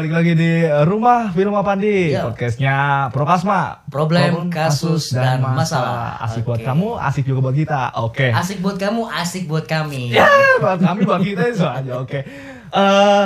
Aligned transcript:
balik 0.00 0.16
lagi 0.16 0.32
di 0.32 0.50
Rumah 0.64 1.28
Firma 1.28 1.60
Pandi 1.60 2.08
Ya. 2.08 2.24
Podcastnya 2.24 2.76
Prokasma 3.12 3.84
Problem, 3.84 4.48
kasus, 4.48 5.12
dan 5.12 5.44
masalah. 5.44 6.16
Asik 6.24 6.40
buat 6.42 6.56
Oke. 6.56 6.64
kamu, 6.64 6.88
asik 6.96 7.24
juga 7.28 7.40
buat 7.42 7.52
kita 7.52 7.92
Oke 8.00 8.32
Asik 8.32 8.64
buat 8.64 8.80
kamu, 8.80 9.04
asik 9.12 9.44
buat 9.44 9.68
kami. 9.68 10.08
Ya, 10.08 10.24
buat 10.56 10.80
kami, 10.80 11.04
buat 11.04 11.20
kita 11.20 11.52
itu 11.52 11.60
aja 11.60 12.00
Oke 12.00 12.24
Eh, 12.72 13.24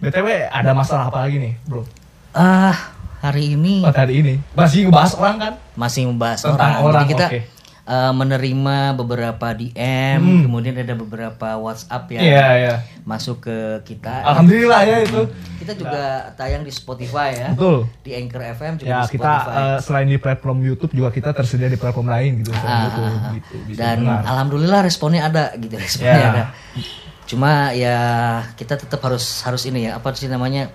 BTW 0.00 0.50
ada 0.50 0.74
masalah 0.74 1.06
apa 1.06 1.22
lagi 1.22 1.38
nih 1.38 1.54
bro? 1.62 1.86
Ah, 2.32 2.74
hari 3.20 3.54
ini 3.54 3.78
Buat 3.78 3.94
hari 3.96 4.18
ini 4.18 4.34
Masih 4.50 4.90
ngebahas 4.90 5.14
orang 5.14 5.36
kan? 5.38 5.52
masih 5.78 6.10
membahas 6.10 6.42
Tentang 6.42 6.58
orang. 6.58 6.82
orang, 6.82 6.94
Jadi 6.98 7.12
kita 7.12 7.26
oke. 7.28 7.40
eh, 7.86 8.12
menerima 8.12 8.76
beberapa 8.94 9.46
DM, 9.50 10.18
Hmm. 10.18 10.42
kemudian 10.44 10.74
ada 10.74 10.94
beberapa 10.96 11.48
WhatsApp 11.56 12.10
yang 12.10 12.22
Iya, 12.24 12.46
iya 12.56 12.74
masuk 13.00 13.42
ke 13.42 13.58
kita. 13.84 14.22
Alhamdulillah 14.22 14.80
ya 14.84 14.96
itu 15.02 15.26
Kita 15.70 15.80
juga 15.80 16.04
tayang 16.34 16.62
di 16.62 16.70
Spotify 16.70 17.28
ya. 17.32 17.48
Betul 17.50 17.86
Di 18.00 18.10
Anchor 18.12 18.42
FM 18.50 18.72
juga 18.76 18.88
Ya 18.88 18.98
di 19.00 19.08
kita 19.10 19.30
Spotify. 19.36 19.56
eh, 19.56 19.78
selain 19.80 20.06
di 20.06 20.16
platform 20.16 20.58
YouTube 20.60 20.92
juga 20.92 21.08
kita 21.08 21.30
tersedia 21.30 21.66
di 21.66 21.76
platform 21.76 22.08
lain 22.08 22.30
gitu, 22.38 22.50
Ah, 22.52 22.58
YouTube, 22.84 23.04
ah, 23.04 23.14
ah. 23.20 23.32
gitu 23.32 23.54
bisa 23.64 23.78
Dan 23.80 23.96
dengar. 24.00 24.20
alhamdulillah 24.26 24.80
responnya 24.80 25.22
ada 25.24 25.44
gitu 25.54 25.74
responnya 25.74 26.14
Ya. 26.14 26.28
ada. 26.28 26.44
Cuma 27.24 27.50
ya 27.72 27.96
kita 28.52 28.74
tetap 28.76 28.98
harus 29.00 29.24
harus 29.40 29.62
ini 29.64 29.86
ya 29.86 29.96
apa 29.96 30.10
sih 30.10 30.26
namanya 30.26 30.68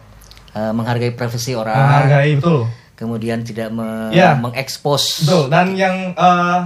eh, 0.52 0.72
menghargai 0.72 1.12
privasi 1.12 1.52
orang. 1.52 1.76
menghargai 1.76 2.32
betul 2.36 2.64
kemudian 2.94 3.42
tidak 3.42 3.70
me- 3.70 4.08
Ya. 4.10 4.34
mengekspos 4.34 5.22
Betul, 5.22 5.44
dan 5.50 5.76
yang 5.76 5.96
eh, 6.12 6.60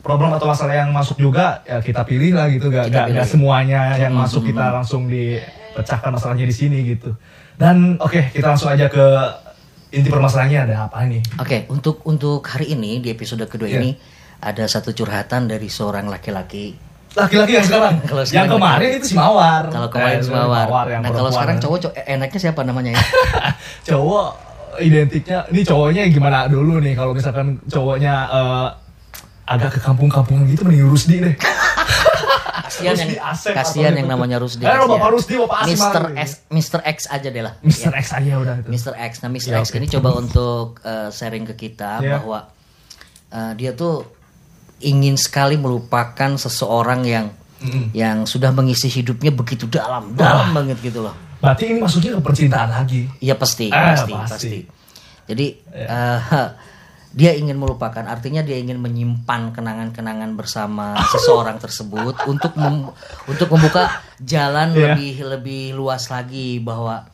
problem 0.00 0.32
atau 0.32 0.48
masalah 0.48 0.72
yang 0.74 0.88
masuk 0.88 1.20
juga 1.20 1.60
ya 1.62 1.76
kita 1.78 2.00
pilih 2.02 2.32
lah 2.32 2.48
gitu, 2.48 2.66
gak, 2.66 2.88
Kita 2.88 2.96
gak, 2.96 3.06
pilih. 3.06 3.18
gak 3.18 3.28
semuanya 3.28 3.80
yang 3.94 4.10
Hmm, 4.10 4.24
masuk 4.24 4.40
hmm, 4.40 4.48
kita 4.48 4.64
langsung 4.72 5.02
dipecahkan 5.04 6.10
masalahnya 6.10 6.46
di 6.46 6.56
sini 6.56 6.78
gitu. 6.88 7.12
Dan 7.60 8.00
oke, 8.00 8.32
kita 8.32 8.46
langsung 8.48 8.72
aja 8.72 8.88
ke 8.88 9.04
inti 9.90 10.08
permasalahannya 10.08 10.60
ada 10.64 10.88
apa 10.88 11.04
nih? 11.04 11.20
Oke, 11.36 11.68
untuk 11.68 12.00
untuk 12.04 12.40
hari 12.42 12.72
ini 12.72 12.98
di 12.98 13.12
episode 13.12 13.44
kedua 13.44 13.68
Iya. 13.68 13.78
ini 13.78 13.90
ada 14.40 14.64
satu 14.64 14.90
curhatan 14.90 15.44
dari 15.44 15.68
seorang 15.68 16.08
laki-laki. 16.08 16.72
Laki-laki 17.12 17.52
yang 17.52 17.66
sekarang, 17.66 18.00
Kalau 18.08 18.24
yang 18.24 18.48
kemarin 18.48 18.88
itu 18.96 19.06
si 19.06 19.14
Mawar. 19.14 19.68
Kalau 19.68 19.88
kemarin 19.88 20.16
Eh, 20.16 20.24
Semawar. 20.24 20.86
yang 20.88 21.02
Nah, 21.02 21.10
kalau 21.10 21.28
sekarang 21.28 21.56
cowok 21.58 21.78
cowok- 21.82 21.96
enaknya 22.08 22.38
siapa 22.40 22.60
namanya 22.62 22.90
ya? 22.90 23.02
cowok 23.92 24.26
identiknya, 24.78 25.38
ini 25.50 25.60
cowoknya 25.60 26.02
gimana 26.08 26.48
dulu 26.48 26.80
nih? 26.80 26.96
Kalau 26.96 27.12
misalkan 27.12 27.60
cowoknya 27.66 28.14
eh, 28.30 28.68
agak 29.44 29.76
ke 29.76 29.80
kampung-kampungan 29.82 30.46
gitu, 30.46 30.62
mending 30.62 30.86
Rusdi 30.86 31.16
deh. 31.20 31.34
Kasihan 32.70 32.96
yang 32.96 33.10
kasihan 33.54 33.92
yang 33.92 34.06
gitu. 34.06 34.12
namanya 34.14 34.36
Rusdi. 34.38 34.62
Eh. 34.62 34.70
Bapak 34.70 35.10
Rusdi, 35.10 35.34
Bapak 35.36 35.58
aja. 35.64 35.74
X, 36.22 36.30
Mr. 36.48 36.80
X 36.82 36.98
aja 37.06 37.28
deh 37.28 37.42
lah. 37.42 37.54
Mr. 37.60 37.90
Ya. 37.90 37.98
X 37.98 38.06
aja 38.12 38.32
udah 38.36 38.54
itu. 38.58 38.68
Mr. 38.68 38.92
X. 38.94 39.12
Nah, 39.20 39.30
Mr. 39.30 39.50
Ya, 39.52 39.60
X 39.60 39.66
ini 39.72 39.86
coba 39.88 40.10
untuk 40.14 40.78
eh, 40.80 41.08
sharing 41.08 41.44
ke 41.50 41.54
kita 41.58 42.00
Ya. 42.00 42.16
bahwa 42.16 42.48
eh, 43.28 43.52
dia 43.54 43.72
tuh 43.72 44.06
ingin 44.80 45.14
sekali 45.14 45.56
melupakan 45.56 46.36
seseorang 46.36 47.02
yang 47.04 47.26
Mm. 47.60 47.92
yang 47.92 48.16
sudah 48.24 48.56
mengisi 48.56 48.88
hidupnya 48.88 49.28
begitu 49.28 49.68
dalam, 49.68 50.16
dalam 50.16 50.56
banget 50.56 50.80
gitu 50.80 51.04
loh. 51.04 51.12
Berarti 51.44 51.68
ini 51.68 51.84
maksudnya 51.84 52.16
ke 52.16 52.24
percintaan 52.24 52.72
lagi. 52.72 53.04
Iya 53.20 53.36
pasti, 53.36 53.68
Eh, 53.68 53.76
pasti, 53.76 54.12
pasti. 54.16 54.32
pasti. 54.32 54.58
Jadi 55.28 55.46
eh, 55.68 56.18
dia 57.10 57.32
ingin 57.32 57.54
melupakan, 57.54 58.02
artinya 58.02 58.40
dia 58.40 58.54
ingin 58.54 58.78
menyimpan 58.78 59.50
kenangan-kenangan 59.50 60.30
bersama 60.32 60.94
seseorang 61.10 61.58
tersebut 61.58 62.14
untuk 62.24 62.54
mem- 62.54 62.94
untuk 63.26 63.50
membuka 63.50 63.90
jalan 64.16 64.70
Iya. 64.70 64.94
lebih 64.94 65.12
lebih 65.26 65.62
luas 65.72 66.06
lagi 66.06 66.58
bahwa 66.58 67.10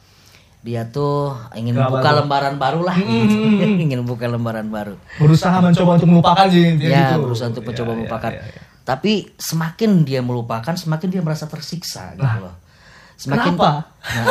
dia 0.61 0.85
tuh 0.85 1.33
ingin 1.55 1.73
Gak 1.73 1.87
membuka 1.87 2.09
baru. 2.09 2.19
lembaran 2.21 2.55
baru 2.57 2.81
lah, 2.83 2.93
Mm, 2.93 3.07
gitu. 3.07 3.37
ingin 3.87 3.99
membuka 4.03 4.27
lembaran 4.27 4.67
baru. 4.67 4.95
Berusaha 5.17 5.57
mencoba 5.59 5.97
untuk 5.97 6.11
melupakan 6.11 6.47
sih 6.47 6.63
intinya 6.67 6.91
Ya, 6.91 7.07
gitu. 7.09 7.21
berusaha 7.23 7.49
untuk 7.49 7.65
mencoba 7.65 7.87
Ya, 7.87 7.93
ya, 7.93 7.99
melupakan. 7.99 8.33
ya, 8.33 8.43
ya. 8.43 8.61
Tapi 8.83 9.13
semakin 9.35 9.91
dia 10.03 10.21
melupakan, 10.21 10.75
semakin 10.75 11.09
dia 11.09 11.19
merasa 11.19 11.47
tersiksa 11.47 12.13
gitu 12.15 12.39
loh. 12.43 12.55
Semakin 13.17 13.55
Kenapa? 13.55 13.89
Nah, 14.05 14.27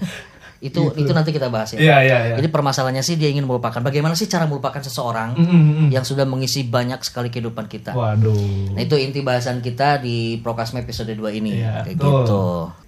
itu 0.60 0.92
itu 0.92 1.08
nanti 1.16 1.32
kita 1.32 1.48
bahas 1.48 1.72
ya. 1.72 1.80
Iya, 1.80 1.96
iya, 2.04 2.18
iya. 2.28 2.34
Jadi 2.36 2.48
permasalahannya 2.52 3.00
sih 3.00 3.16
dia 3.16 3.32
ingin 3.32 3.48
melupakan. 3.48 3.80
Bagaimana 3.80 4.12
sih 4.12 4.28
cara 4.28 4.44
melupakan 4.44 4.84
seseorang 4.84 5.32
Mm, 5.32 5.48
mm, 5.48 5.62
mm. 5.72 5.88
yang 5.88 6.04
sudah 6.04 6.28
mengisi 6.28 6.68
banyak 6.68 7.00
sekali 7.00 7.32
kehidupan 7.32 7.64
kita. 7.64 7.96
Waduh. 7.96 8.76
Nah, 8.76 8.80
itu 8.84 8.92
inti 9.00 9.24
bahasan 9.24 9.64
kita 9.64 9.96
di 10.04 10.36
Prokasma 10.44 10.84
episode 10.84 11.08
2 11.16 11.32
ini. 11.32 11.64
Iya, 11.64 11.80
Kayak 11.88 11.96
betul. 11.96 12.12
gitu. 12.12 12.42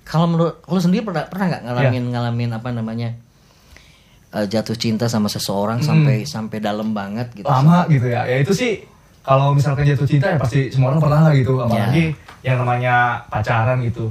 Kalau 0.04 0.26
menurut 0.28 0.60
lu 0.68 0.78
sendiri 0.78 1.00
pernah 1.00 1.24
pernah 1.24 1.46
nggak 1.48 1.62
ngalamin 1.64 2.04
ngalamin 2.12 2.50
apa 2.52 2.68
namanya? 2.70 3.10
eh, 4.32 4.46
jatuh 4.48 4.76
cinta 4.76 5.08
sama 5.12 5.28
seseorang 5.28 5.84
sampai 5.84 6.24
sampai 6.24 6.56
dalam 6.60 6.92
banget 6.92 7.32
gitu. 7.36 7.48
Lama 7.48 7.84
gitu 7.88 8.08
ya. 8.08 8.24
Ya 8.24 8.40
itu 8.40 8.52
sih 8.52 8.80
kalau 9.20 9.52
misalkan 9.52 9.84
jatuh 9.84 10.08
cinta 10.08 10.28
ya 10.28 10.36
pasti 10.36 10.68
semua 10.72 10.92
orang 10.92 11.00
pernah 11.04 11.20
lah 11.28 11.32
gitu. 11.36 11.60
Apalagi 11.60 12.16
yang 12.40 12.60
namanya 12.64 13.20
pacaran 13.28 13.80
gitu. 13.84 14.08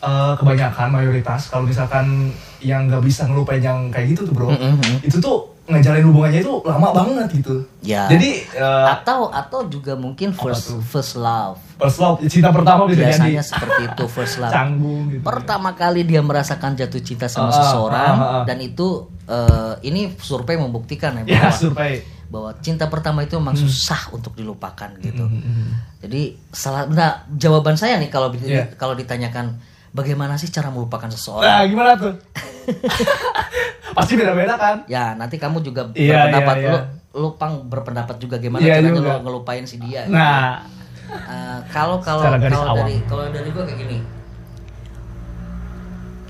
Eh, 0.00 0.32
kebanyakan 0.38 0.88
mayoritas 0.90 1.50
kalau 1.50 1.66
misalkan 1.66 2.32
yang 2.62 2.86
nggak 2.86 3.02
bisa 3.02 3.24
ngelupain 3.24 3.58
yang 3.58 3.88
kayak 3.88 4.06
gitu 4.10 4.24
tuh 4.24 4.32
bro, 4.32 4.48
Mm, 4.48 4.58
mm, 4.58 4.76
mm. 4.76 4.98
itu 5.02 5.16
tuh 5.18 5.36
ngejalin 5.66 6.02
hubungannya 6.02 6.40
itu 6.40 6.54
lama 6.60 6.88
banget 6.90 7.26
gitu. 7.32 7.62
Ya. 7.80 8.04
Jadi 8.06 8.42
eh, 8.44 8.86
atau 8.90 9.30
atau 9.30 9.64
juga 9.64 9.94
mungkin 9.94 10.32
first 10.32 10.74
first 10.84 11.14
love. 11.14 11.62
first 11.76 11.96
love 11.96 12.18
cinta 12.26 12.50
pertama 12.50 12.84
bisa 12.84 13.06
Biasanya 13.06 13.38
jadi 13.38 13.46
seperti 13.46 13.80
itu 13.86 14.04
first 14.06 14.36
love. 14.36 14.50
canggung 14.50 15.08
gitu. 15.08 15.22
Pertama 15.22 15.72
kali 15.72 16.02
dia 16.02 16.20
merasakan 16.20 16.74
jatuh 16.74 16.98
cinta 17.00 17.24
sama 17.24 17.48
ah, 17.48 17.54
seseorang 17.54 18.14
ah, 18.14 18.30
ah. 18.32 18.44
dan 18.44 18.58
itu 18.58 18.88
eh, 19.24 19.74
ini 19.82 20.10
survei 20.16 20.56
membuktikan 20.56 21.16
ya 21.16 21.22
Ya 21.24 21.38
bahwa 21.40 21.54
survei. 21.54 21.94
bahwa 22.26 22.50
cinta 22.58 22.84
pertama 22.86 23.22
itu 23.22 23.34
memang 23.34 23.54
susah 23.54 24.10
untuk 24.10 24.34
dilupakan 24.34 24.90
gitu. 24.98 25.22
Hmm. 25.22 25.70
Jadi 25.98 26.34
salah 26.48 26.84
nah 26.84 27.12
jawaban 27.30 27.74
saya 27.74 27.94
nih 27.96 28.06
kalau 28.06 28.34
Iya. 28.34 28.74
kalau 28.74 28.92
ditanyakan 28.92 29.54
bagaimana 29.90 30.34
sih 30.34 30.48
cara 30.48 30.68
melupakan 30.68 31.06
seseorang? 31.06 31.44
Nah 31.44 31.62
gimana 31.64 31.92
tuh? 31.94 32.14
Pasti 33.96 34.14
beda-beda 34.14 34.54
kan? 34.54 34.86
Ya, 34.86 35.12
nanti 35.12 35.36
kamu 35.36 35.60
juga 35.60 35.90
Iya, 35.92 36.30
berpendapat 36.30 36.56
iya, 36.56 36.64
lu 36.64 36.76
iya. 36.76 36.82
lu 37.10 37.28
pang 37.34 37.66
berpendapat 37.66 38.16
juga 38.16 38.38
gimana 38.38 38.62
Iya 38.62 38.78
caranya 38.78 38.94
juga. 38.94 39.10
lu 39.12 39.22
ngelupain 39.24 39.64
si 39.64 39.76
dia. 39.78 40.06
Nah, 40.06 40.62
Eh, 41.10 41.58
kalau 41.74 41.98
kalau 41.98 42.22
kalau 42.22 42.38
dari 42.78 43.02
kalau 43.02 43.26
dari 43.26 43.50
gua 43.50 43.66
kayak 43.66 43.82
gini. 43.82 43.98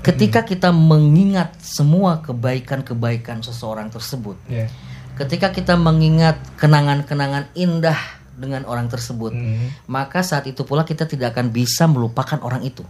Ketika 0.01 0.41
kita 0.41 0.73
mengingat 0.73 1.53
semua 1.61 2.17
kebaikan-kebaikan 2.19 3.45
seseorang 3.45 3.93
tersebut, 3.93 4.33
ya. 4.49 4.65
ketika 5.13 5.53
kita 5.53 5.77
mengingat 5.77 6.41
kenangan-kenangan 6.57 7.53
indah 7.53 8.01
dengan 8.33 8.65
orang 8.65 8.89
tersebut, 8.89 9.29
Hmm. 9.29 9.69
maka 9.85 10.25
saat 10.25 10.49
itu 10.49 10.65
pula 10.65 10.81
kita 10.81 11.05
tidak 11.05 11.37
akan 11.37 11.53
bisa 11.53 11.85
melupakan 11.85 12.41
orang 12.41 12.65
itu. 12.65 12.81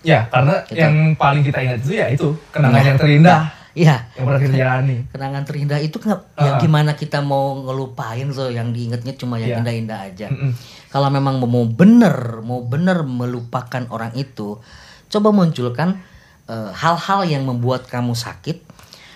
Ya, 0.00 0.24
karena 0.26 0.64
Gitu. 0.64 0.80
yang 0.80 0.94
paling 1.14 1.42
kita 1.42 1.58
ingat 1.60 1.78
itu 1.80 1.92
ya 1.94 2.06
itu 2.08 2.28
kenangan 2.50 2.82
yang 2.86 2.98
terindah 2.98 3.40
Iya, 3.70 4.02
yang 4.18 4.24
pernah 4.26 4.40
kita 4.40 4.56
jalani. 4.56 4.96
kenangan 5.14 5.42
terindah 5.44 5.78
itu 5.78 5.96
nggak 5.96 6.20
Ah. 6.34 6.42
yang 6.42 6.56
gimana 6.58 6.90
kita 6.92 7.22
mau 7.22 7.54
ngelupain 7.60 8.26
so 8.30 8.48
yang 8.48 8.72
diingetnya 8.72 9.14
cuma 9.14 9.36
yang 9.36 9.54
Iya. 9.54 9.58
indah-indah 9.62 9.98
aja. 10.02 10.26
Mm-mm. 10.26 10.52
Kalau 10.88 11.06
memang 11.08 11.38
mau 11.38 11.64
bener, 11.64 12.12
mau 12.40 12.60
bener 12.62 13.04
melupakan 13.04 13.86
orang 13.88 14.10
itu, 14.14 14.58
coba 15.06 15.28
munculkan 15.30 16.02
eh, 16.44 16.70
hal-hal 16.74 17.22
yang 17.24 17.46
membuat 17.46 17.86
kamu 17.86 18.10
sakit, 18.12 18.58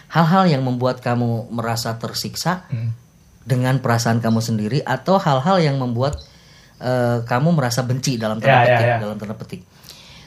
hal-hal 0.08 0.46
yang 0.46 0.62
membuat 0.62 1.02
kamu 1.02 1.50
merasa 1.50 1.98
tersiksa 1.98 2.62
Mm. 2.70 2.94
dengan 3.42 3.74
perasaan 3.78 4.22
kamu 4.22 4.38
sendiri, 4.38 4.78
atau 4.80 5.18
hal-hal 5.18 5.58
yang 5.58 5.76
membuat 5.76 6.14
eh, 6.76 7.18
kamu 7.24 7.54
merasa 7.54 7.82
benci 7.82 8.14
dalam 8.16 8.38
tanda 8.38 8.54
Ya, 8.54 8.60
ya, 8.60 8.66
petik, 8.68 8.86
ya. 8.86 8.96
dalam 9.00 9.16
tanda 9.16 9.34
petik. 9.34 9.60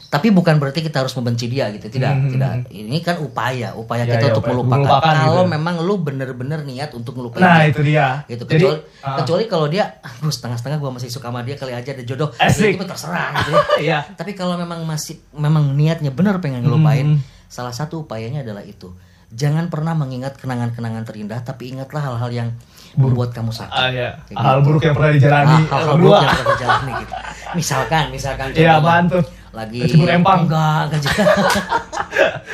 Tapi 0.07 0.31
bukan 0.31 0.55
berarti 0.55 0.79
kita 0.79 1.03
harus 1.03 1.11
membenci 1.13 1.45
dia 1.45 1.67
gitu, 1.69 1.87
tidak, 1.89 2.15
Hmm, 2.15 2.31
tidak. 2.31 2.51
Ini 2.69 2.97
kan 3.01 3.19
upaya, 3.19 3.75
upaya 3.75 4.01
Ya, 4.01 4.15
kita 4.15 4.23
ya, 4.23 4.31
untuk 4.31 4.39
upaya 4.41 4.53
melupakan. 4.55 4.79
melupakan 4.79 5.15
Kalau 5.21 5.43
gitu. 5.43 5.51
memang 5.51 5.75
lu 5.79 5.95
bener-bener 5.97 6.59
niat 6.63 6.89
untuk 6.91 7.13
ngelupain 7.13 7.43
Nah, 7.43 7.59
dia 7.59 7.67
itu 7.67 7.81
dia. 7.81 8.07
gitu 8.25 8.43
Jadi, 8.45 8.55
kecuali 8.63 8.77
ah. 9.03 9.15
kecuali 9.17 9.43
kalau 9.45 9.67
dia 9.67 9.83
aduh 9.99 10.29
setengah-setengah 10.29 10.77
gua 10.77 10.91
masih 10.93 11.09
suka 11.09 11.27
sama 11.27 11.43
dia 11.43 11.53
kali 11.53 11.71
aja 11.71 11.91
ada 11.91 12.01
jodoh 12.01 12.31
Asik. 12.33 12.73
itu 12.73 12.85
terserah 12.85 13.35
gitu 13.37 13.51
ya. 13.51 13.59
Iya. 13.83 13.99
tapi 14.13 14.31
kalau 14.31 14.55
memang 14.55 14.79
masih 14.81 15.19
memang 15.33 15.73
niatnya 15.73 16.09
benar 16.09 16.39
pengen 16.39 16.63
ngelupain 16.63 17.07
Hmm. 17.09 17.19
salah 17.45 17.71
satu 17.71 18.01
upayanya 18.01 18.41
adalah 18.41 18.63
itu 18.63 18.87
jangan 19.27 19.67
pernah 19.67 19.91
mengingat 19.91 20.35
kenangan-kenangan 20.35 21.03
terindah 21.03 21.39
tapi 21.41 21.67
ingatlah 21.69 21.99
hal-hal 22.01 22.31
yang 22.31 22.49
membuat 22.95 23.29
kamu 23.29 23.51
sakit 23.51 23.75
Ah, 23.75 23.91
ya. 23.91 24.15
Kayak 24.25 24.39
Hal 24.39 24.55
gitu. 24.55 24.65
buruk 24.65 24.81
yang 24.81 24.95
pernah 24.95 25.11
dijalani 25.11 25.51
Ah, 25.51 25.59
hal-hal 25.69 25.83
eh, 25.85 25.99
buruk 25.99 26.15
yang 26.15 26.31
pernah 26.31 26.47
dijalani 26.49 26.91
gitu 26.97 27.13
misalkan 27.59 28.03
misalkan 28.09 28.47
Iya, 28.53 28.73
tuh? 29.11 29.23
Lagi 29.49 29.79
Ke 29.79 29.89
Cibur 29.89 30.09
Empang. 30.09 30.45
enggak 30.45 30.79
enggak 30.87 31.01
juga. 31.01 31.23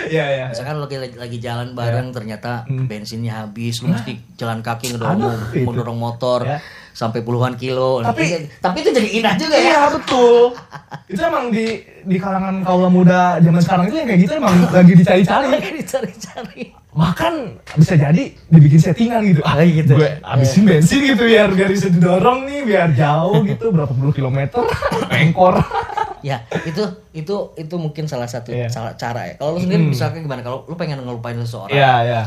Iya 0.03 0.25
iya. 0.27 0.45
misalkan 0.51 0.77
lagi 0.77 0.95
lagi, 1.15 1.37
jalan 1.39 1.71
bareng 1.71 2.11
ternyata 2.11 2.67
bensinnya 2.67 3.41
habis 3.41 3.79
lu 3.79 3.89
mesti 3.89 4.19
jalan 4.35 4.59
kaki 4.59 4.91
ngedorong 4.91 5.21
ngedorong 5.55 5.95
motor 5.95 6.43
Ya. 6.43 6.59
sampai 6.91 7.23
puluhan 7.23 7.55
kilo 7.55 8.03
Tapi- 8.03 8.51
tapi 8.59 8.83
itu 8.83 8.91
jadi 8.91 9.09
indah 9.13 9.33
juga 9.33 9.55
ya 9.55 9.63
Iya 9.63 9.81
betul. 9.89 10.51
itu 11.07 11.21
emang 11.21 11.49
di 11.49 11.65
di 12.03 12.17
kalangan 12.17 12.61
kaula 12.61 12.85
muda 12.87 13.39
zaman 13.39 13.57
sekarang 13.57 13.85
itu 13.87 13.95
yang 13.95 14.07
kayak 14.07 14.21
gitu 14.21 14.33
emang 14.35 14.53
lagi 14.67 14.93
dicari-cari. 14.93 15.45
lagi 15.49 15.71
dicari-cari 15.73 16.63
Bahkan 16.93 17.33
bisa 17.73 17.93
jadi 17.95 18.23
dibikin 18.45 18.77
settingan 18.77 19.25
gitu. 19.25 19.41
Ah, 19.41 19.57
gitu. 19.59 19.95
gue 19.95 20.09
habisin 20.21 20.61
bensin 20.63 20.99
gitu 21.03 21.23
biar 21.23 21.49
biar 21.49 21.65
bisa 21.67 21.89
didorong 21.89 22.45
nih 22.45 22.61
biar 22.63 22.93
jauh 22.93 23.41
gitu 23.41 23.71
berapa 23.71 23.89
puluh 23.89 24.11
kilometer 24.11 24.61
pengkor. 25.09 25.57
Ya 26.23 26.37
itu 26.63 26.79
itu 27.11 27.35
itu 27.53 27.75
mungkin 27.75 28.07
salah 28.07 28.25
satu 28.25 28.49
Iya. 28.49 28.65
salah 28.67 28.95
cara 28.95 29.27
ya 29.27 29.33
kalau 29.35 29.53
lu 29.53 29.59
sendiri 29.59 29.83
misalkan 29.83 30.23
gimana 30.23 30.39
kalau 30.39 30.63
lu 30.63 30.73
pengen 30.73 30.97
ngelupain 30.97 31.35
seseorang 31.37 31.69
Iya 31.69 31.93
iya. 32.01 32.21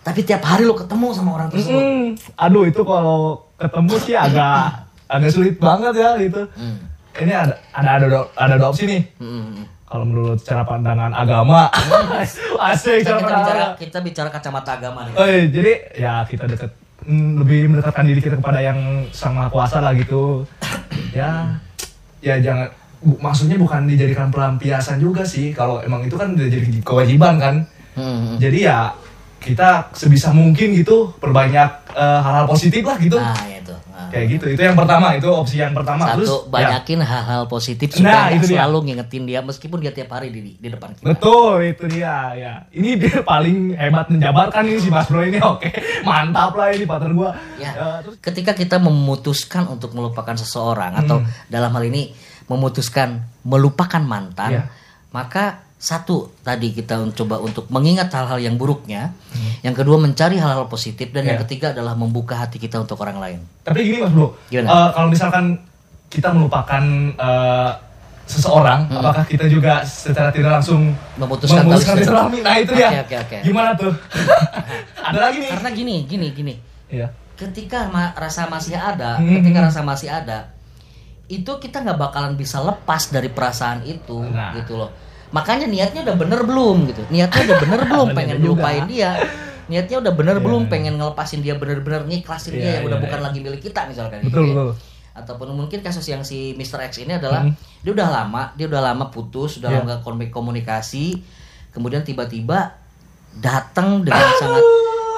tapi 0.00 0.22
tiap 0.22 0.40
hari 0.40 0.62
lu 0.62 0.72
ketemu 0.72 1.06
sama 1.10 1.30
orang 1.34 1.48
tersebut 1.48 1.76
Hmm, 1.76 2.14
aduh 2.38 2.64
itu 2.64 2.80
kalau 2.80 3.20
ketemu 3.56 3.94
sih 3.98 4.14
agak 4.14 4.86
agak 5.12 5.28
sulit 5.28 5.58
banget 5.58 5.92
ya 5.92 6.14
gitu. 6.16 6.46
Hmm. 6.54 6.78
Ini 7.12 7.32
ada 7.34 7.52
ada 7.70 7.90
ada 7.98 8.06
ada 8.32 8.54
dua 8.54 8.70
opsi 8.70 8.86
nih. 8.86 9.02
Hmm. 9.18 9.66
Kalau 9.84 10.06
menurut 10.06 10.38
cara 10.38 10.62
pandangan 10.62 11.10
agama, 11.10 11.66
asik 12.70 13.02
kita, 13.02 13.10
cara 13.10 13.18
kita 13.18 13.18
pandangan. 13.18 13.42
bicara 13.42 13.64
kita 13.76 13.98
bicara 14.00 14.28
kacamata 14.30 14.70
agama 14.72 15.00
nih 15.02 15.12
Oh, 15.12 15.26
iya, 15.26 15.42
jadi 15.44 15.72
ya 15.98 16.12
kita 16.22 16.44
deket 16.46 16.70
mm, 17.02 17.30
lebih 17.36 17.60
mendekatkan 17.68 18.06
diri 18.06 18.20
kita 18.20 18.38
kepada 18.38 18.62
yang 18.62 18.78
sang 19.10 19.34
maha 19.34 19.50
kuasa 19.50 19.82
lah 19.82 19.90
gitu. 19.92 20.46
Ya, 21.10 21.58
ya 22.20 22.38
jangan 22.38 22.70
bu- 23.00 23.18
maksudnya 23.18 23.56
bukan 23.56 23.84
dijadikan 23.84 24.28
pelampiasan 24.28 24.96
juga 24.96 25.24
sih. 25.24 25.50
Kalau 25.50 25.80
emang 25.80 26.00
itu 26.02 26.14
kan 26.14 26.32
udah 26.32 26.46
jadi 26.46 26.66
kewajiban 26.80 27.34
kan. 27.36 27.54
Hmm. 27.92 28.36
Jadi 28.36 28.64
ya 28.64 28.94
kita 29.36 29.88
sebisa 29.90 30.30
mungkin 30.30 30.72
gitu 30.74 31.16
perbanyak 31.16 31.70
eh, 31.90 32.20
hal-hal 32.20 32.44
positif 32.46 32.84
lah 32.84 32.96
gitu. 32.96 33.16
nah 33.16 33.34
itu 33.46 33.72
Nah. 33.90 34.08
Kayak 34.08 34.26
gitu. 34.32 34.44
Itu 34.56 34.62
yang 34.64 34.72
pertama, 34.74 35.12
itu 35.12 35.28
opsi 35.28 35.60
yang 35.60 35.76
pertama. 35.76 36.02
Satu, 36.02 36.16
Terus 36.16 36.32
ya, 36.32 36.40
banyakin 36.48 37.00
hal-hal 37.04 37.42
positif 37.46 37.86
Nah, 37.90 37.94
supaya 37.94 38.16
nggak 38.16 38.32
itu 38.32 38.46
dia. 38.48 38.56
selalu 38.56 38.78
ngingetin 38.80 39.22
dia 39.28 39.40
meskipun 39.44 39.78
dia 39.78 39.92
tiap 39.92 40.08
hari 40.10 40.28
di, 40.32 40.40
di 40.56 40.68
depan 40.72 40.96
kita. 40.96 41.04
Betul, 41.04 41.52
itu 41.68 41.84
dia 41.86 42.14
ya. 42.32 42.52
Ini 42.72 42.90
dia 42.96 43.20
paling 43.20 43.76
hebat 43.76 44.08
menjabarkan 44.08 44.62
ini 44.64 44.80
si 44.80 44.88
Mas 44.88 45.04
Bro 45.04 45.20
ini. 45.20 45.36
Oke, 45.52 45.68
mantap 46.00 46.56
lah 46.56 46.72
ini 46.72 46.88
partner 46.88 47.12
gua. 47.12 47.30
Ya. 47.60 47.70
Ya, 47.70 47.86
terus 48.00 48.16
Ketika 48.18 48.56
kita 48.56 48.80
memutuskan 48.80 49.68
untuk 49.68 49.92
melupakan 49.92 50.32
seseorang 50.34 50.96
atau 50.96 51.20
dalam 51.46 51.68
hal 51.70 51.84
ini 51.84 52.16
memutuskan 52.50 53.22
melupakan 53.40 54.02
mantan, 54.02 54.50
Ya. 54.52 54.62
maka 55.10 55.44
satu 55.76 56.34
tadi 56.42 56.74
kita 56.74 57.08
coba 57.14 57.38
untuk 57.38 57.64
mengingat 57.68 58.10
hal-hal 58.10 58.36
yang 58.36 58.54
buruknya, 58.54 59.14
yang 59.60 59.72
kedua 59.72 59.96
mencari 59.96 60.36
hal-hal 60.36 60.66
positif 60.66 61.08
dan 61.08 61.24
yang 61.24 61.38
Ya. 61.38 61.42
ketiga 61.42 61.70
adalah 61.70 61.94
membuka 61.94 62.36
hati 62.36 62.58
kita 62.58 62.76
untuk 62.76 62.98
orang 62.98 63.16
lain. 63.16 63.40
Tapi 63.62 63.78
gini 63.80 63.98
mas 63.98 64.10
bro, 64.10 64.34
Gimana? 64.44 64.68
Eh, 64.68 64.88
kalau 64.92 65.08
misalkan 65.08 65.44
kita 66.06 66.28
melupakan 66.30 66.84
eh, 67.14 67.70
seseorang, 68.26 68.86
apakah 68.88 69.24
kita 69.24 69.46
juga 69.46 69.80
secara 69.82 70.28
tidak 70.28 70.60
langsung 70.60 70.92
Memutuskan 71.16 71.62
tali 71.62 71.66
memutuskan 71.66 71.94
silaturahmi? 71.96 72.36
silaturahmi? 72.36 72.38
Nah 72.44 72.54
itu 72.56 72.72
dia. 72.74 72.88
Oke, 72.88 73.00
oke, 73.00 73.16
oke. 73.18 73.38
Gimana 73.42 73.70
tuh? 73.74 73.92
Ada 75.08 75.18
lagi 75.20 75.38
nih. 75.40 75.50
Karena 75.50 75.70
gini, 75.70 75.96
gini, 76.04 76.28
gini. 76.30 76.54
Iya. 76.88 77.08
ketika 77.32 77.88
ma- 77.88 78.12
rasa 78.12 78.44
masih 78.46 78.76
ada, 78.76 79.16
Hmm. 79.16 79.40
ketika 79.40 79.64
rasa 79.64 79.80
masih 79.80 80.12
ada, 80.12 80.52
itu 81.30 81.52
kita 81.56 81.80
nggak 81.80 81.94
bakalan 81.96 82.34
bisa 82.34 82.58
lepas 82.58 83.08
dari 83.08 83.30
perasaan 83.30 83.86
itu, 83.86 84.18
Nah. 84.20 84.50
gitu 84.52 84.74
loh. 84.74 84.90
Makanya 85.30 85.64
niatnya 85.64 86.02
udah 86.02 86.16
bener 86.18 86.42
belum 86.42 86.76
gitu, 86.90 87.02
niatnya 87.06 87.46
udah 87.46 87.58
bener 87.60 87.80
belum 87.86 88.08
pengen 88.18 88.36
ngelupain 88.42 88.84
dia, 88.84 89.14
niatnya 89.70 90.02
udah 90.02 90.12
bener 90.12 90.36
Iya, 90.36 90.42
belum 90.42 90.62
pengen 90.66 90.98
ngelepasin 90.98 91.38
dia 91.38 91.54
bener-bener 91.54 92.02
ngiklasin 92.04 92.52
Iya, 92.52 92.58
dia 92.58 92.70
yang 92.76 92.84
udah 92.84 92.98
iya, 92.98 93.04
bukan 93.06 93.18
iya. 93.18 93.26
lagi 93.30 93.38
milik 93.38 93.62
kita 93.62 93.80
misalkan. 93.86 94.18
Betul 94.20 94.42
gitu 94.44 94.50
ya. 94.50 94.54
betul. 94.58 94.70
Ataupun 95.10 95.48
mungkin 95.54 95.78
kasus 95.80 96.06
yang 96.06 96.22
si 96.22 96.54
Mr. 96.54 96.82
X 96.84 96.98
ini 97.00 97.14
adalah 97.14 97.46
Hmm. 97.46 97.54
dia 97.80 97.92
udah 97.94 98.08
lama, 98.10 98.42
dia 98.54 98.66
udah 98.66 98.82
lama 98.84 99.06
putus, 99.06 99.62
udah 99.62 99.70
Iya. 99.70 99.78
lama 99.80 100.02
komunikasi, 100.28 101.22
kemudian 101.70 102.02
tiba-tiba 102.02 102.74
datang 103.32 104.02
dengan 104.02 104.26
sangat 104.34 104.64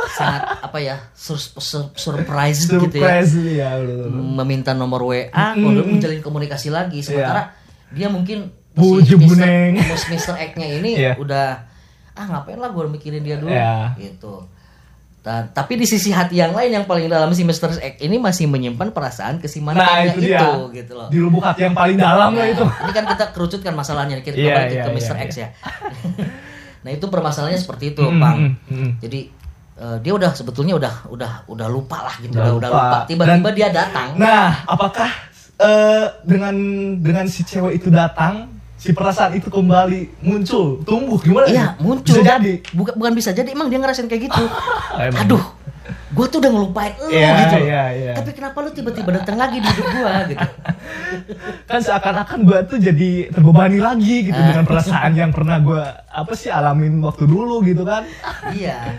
sangat 0.09 0.43
apa 0.61 0.79
ya 0.79 0.97
sur- 1.13 1.39
sur- 1.55 1.93
surprise, 1.93 2.67
gitu 2.67 2.91
ya 2.93 3.23
Surprise 3.23 3.33
ya. 3.49 3.71
meminta 4.11 4.73
nomor 4.73 5.03
WA 5.05 5.29
Mm-mm. 5.29 5.63
untuk 5.65 5.87
menjalin 5.89 6.19
komunikasi 6.19 6.69
lagi 6.69 7.01
sementara 7.01 7.55
dia 7.89 8.09
mungkin 8.09 8.51
si. 8.73 9.15
Mr. 9.15 9.47
Mr. 10.09 10.35
X-nya 10.51 10.69
ini 10.75 10.91
Iya. 10.97 11.13
udah 11.17 11.47
ah 12.13 12.27
ngapain 12.27 12.57
lah 12.57 12.69
gue 12.69 12.85
mikirin 12.89 13.21
dia 13.21 13.37
dulu 13.37 13.49
Iya. 13.49 13.97
gitu 13.97 14.49
Dan, 15.23 15.55
tapi 15.55 15.79
di 15.79 15.87
sisi 15.87 16.11
hati 16.11 16.35
yang 16.35 16.51
lain 16.51 16.73
yang 16.73 16.83
paling 16.83 17.07
dalam 17.07 17.31
si 17.31 17.47
Mr. 17.47 17.79
X 17.79 17.95
ini 18.01 18.19
masih 18.19 18.51
menyimpan 18.51 18.91
perasaan 18.91 19.39
ke 19.39 19.47
si 19.47 19.63
Nah 19.63 19.79
itu 20.03 20.19
dia. 20.19 20.43
gitu 20.75 20.99
loh. 20.99 21.07
Di 21.07 21.15
lubuk 21.17 21.39
hati 21.41 21.63
yang 21.63 21.79
paling 21.79 21.95
dalam 21.95 22.35
lah 22.35 22.43
Nah, 22.43 22.51
itu. 22.51 22.65
Ini 22.67 22.91
kan 22.91 23.05
kita 23.07 23.25
kerucutkan 23.31 23.71
masalahnya 23.71 24.19
kita 24.19 24.35
Iya, 24.35 24.51
kembali 24.51 24.67
iya, 24.69 24.83
ke 24.83 24.91
iya, 24.91 24.97
Mr. 24.99 25.15
iya. 25.15 25.23
X 25.23 25.31
ya. 25.39 25.49
nah 26.83 26.91
itu 26.91 27.07
permasalahannya 27.07 27.55
seperti 27.57 27.95
itu, 27.95 28.03
Mm, 28.03 28.19
Bang. 28.19 28.37
mm, 28.37 28.53
mm. 28.69 28.91
Jadi 28.99 29.21
eh, 29.83 29.97
dia 29.99 30.13
udah 30.13 30.31
sebetulnya 30.31 30.75
udah 30.75 30.95
udah 31.09 31.33
udah 31.45 31.67
lupa 31.67 31.99
lah 32.03 32.15
gitu, 32.17 32.33
Udah 32.33 32.55
udah, 32.55 32.71
lupa. 32.71 32.85
lupa. 32.87 32.99
Tiba-tiba 33.05 33.51
dia 33.51 33.69
datang. 33.69 34.15
Nah, 34.15 34.63
apakah 34.65 35.11
eh, 35.59 36.07
dengan 36.23 36.55
dengan 36.97 37.25
si 37.27 37.43
cewek 37.43 37.77
itu 37.77 37.89
datang, 37.89 38.47
si 38.75 38.91
perasaan 38.91 39.35
itu 39.35 39.47
kembali 39.47 40.23
muncul, 40.23 40.81
tumbuh 40.83 41.19
gimana? 41.19 41.47
Iya, 41.47 41.67
muncul. 41.77 42.15
Bisa 42.15 42.23
jadi. 42.23 42.63
Bukan 42.71 42.95
bukan 42.95 43.13
bisa 43.13 43.31
jadi, 43.31 43.51
emang 43.51 43.67
dia 43.67 43.79
ngerasain 43.79 44.07
kayak 44.07 44.23
gitu. 44.27 44.45
Aduh, 45.23 45.43
gue 46.13 46.27
tuh 46.27 46.39
udah 46.39 46.51
ngelupain 46.51 46.93
lu 46.97 47.09
Iya, 47.11 47.31
gitu. 47.41 47.57
loh. 47.57 47.65
iya, 47.65 47.85
iya. 47.93 48.13
Tapi 48.15 48.31
kenapa 48.33 48.59
lu 48.59 48.71
tiba-tiba 48.71 49.11
datang 49.13 49.37
lagi 49.37 49.59
di 49.59 49.67
hidup 49.67 49.87
gua 49.89 50.13
gitu? 50.27 50.47
Kan 51.71 51.81
seakan-akan 51.81 52.39
gua 52.43 52.59
tuh 52.63 52.79
jadi 52.79 53.11
terbebani 53.29 53.79
lagi 53.79 54.27
gitu 54.27 54.37
Ah. 54.37 54.47
dengan 54.49 54.65
perasaan 54.65 55.13
yang 55.13 55.31
pernah 55.31 55.59
gua 55.59 55.83
apa 56.07 56.33
sih 56.33 56.49
alamin 56.49 56.99
waktu 57.01 57.25
dulu 57.25 57.63
gitu 57.63 57.83
kan. 57.83 58.03
iya. 58.53 58.99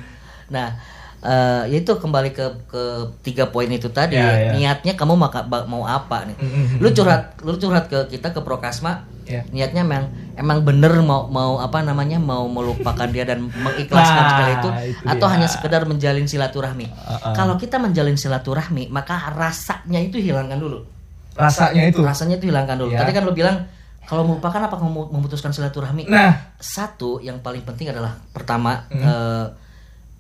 Nah, 0.54 0.78
eh 1.24 1.64
ya 1.72 1.78
itu 1.82 1.92
kembali 1.98 2.30
ke 2.30 2.46
ke 2.68 2.84
tiga 3.26 3.50
poin 3.50 3.66
itu 3.68 3.90
tadi. 3.90 4.16
Iya, 4.16 4.32
iya. 4.38 4.52
Niatnya 4.54 4.94
kamu 4.94 5.18
maka, 5.18 5.42
mau 5.66 5.84
apa 5.84 6.30
nih? 6.30 6.36
Mm-mm. 6.38 6.66
Lu 6.78 6.92
curhat, 6.92 7.40
lu 7.42 7.58
curhat 7.58 7.90
ke 7.90 8.06
kita 8.08 8.30
ke 8.30 8.40
Prokasma. 8.40 9.10
Iya. 9.24 9.48
Niatnya 9.50 9.88
emang 9.88 10.04
emang 10.36 10.68
bener 10.68 10.92
mau 11.00 11.32
mau 11.32 11.56
apa 11.58 11.80
namanya 11.80 12.20
mau 12.20 12.44
melupakan 12.46 13.08
dia 13.08 13.24
dan 13.24 13.40
mengikhlaskan 13.48 14.20
Nah, 14.20 14.30
segala 14.30 14.52
itu, 14.52 14.70
itu 15.00 15.08
atau 15.08 15.28
dia. 15.28 15.34
hanya 15.40 15.48
sekedar 15.48 15.82
menjalin 15.88 16.28
silaturahmi. 16.28 16.92
Uh-uh. 16.92 17.32
Kalau 17.32 17.56
kita 17.56 17.80
menjalin 17.80 18.20
silaturahmi, 18.20 18.92
maka 18.92 19.32
rasanya 19.32 20.04
itu 20.04 20.20
hilangkan 20.20 20.60
dulu. 20.60 20.84
Rasanya 21.40 21.88
itu. 21.88 22.04
Rasanya 22.04 22.36
itu 22.36 22.52
hilangkan 22.52 22.76
dulu. 22.76 22.92
Iya. 22.92 23.00
Tadi 23.00 23.12
kan 23.16 23.24
lu 23.24 23.32
bilang 23.32 23.64
kalau 24.04 24.28
melupakan 24.28 24.60
apa 24.60 24.76
memutuskan 24.84 25.56
silaturahmi? 25.56 26.04
Nah, 26.12 26.52
satu 26.60 27.24
yang 27.24 27.40
paling 27.40 27.64
penting 27.64 27.96
adalah 27.96 28.20
pertama 28.36 28.84
Hmm. 28.92 29.00
eh, 29.00 29.46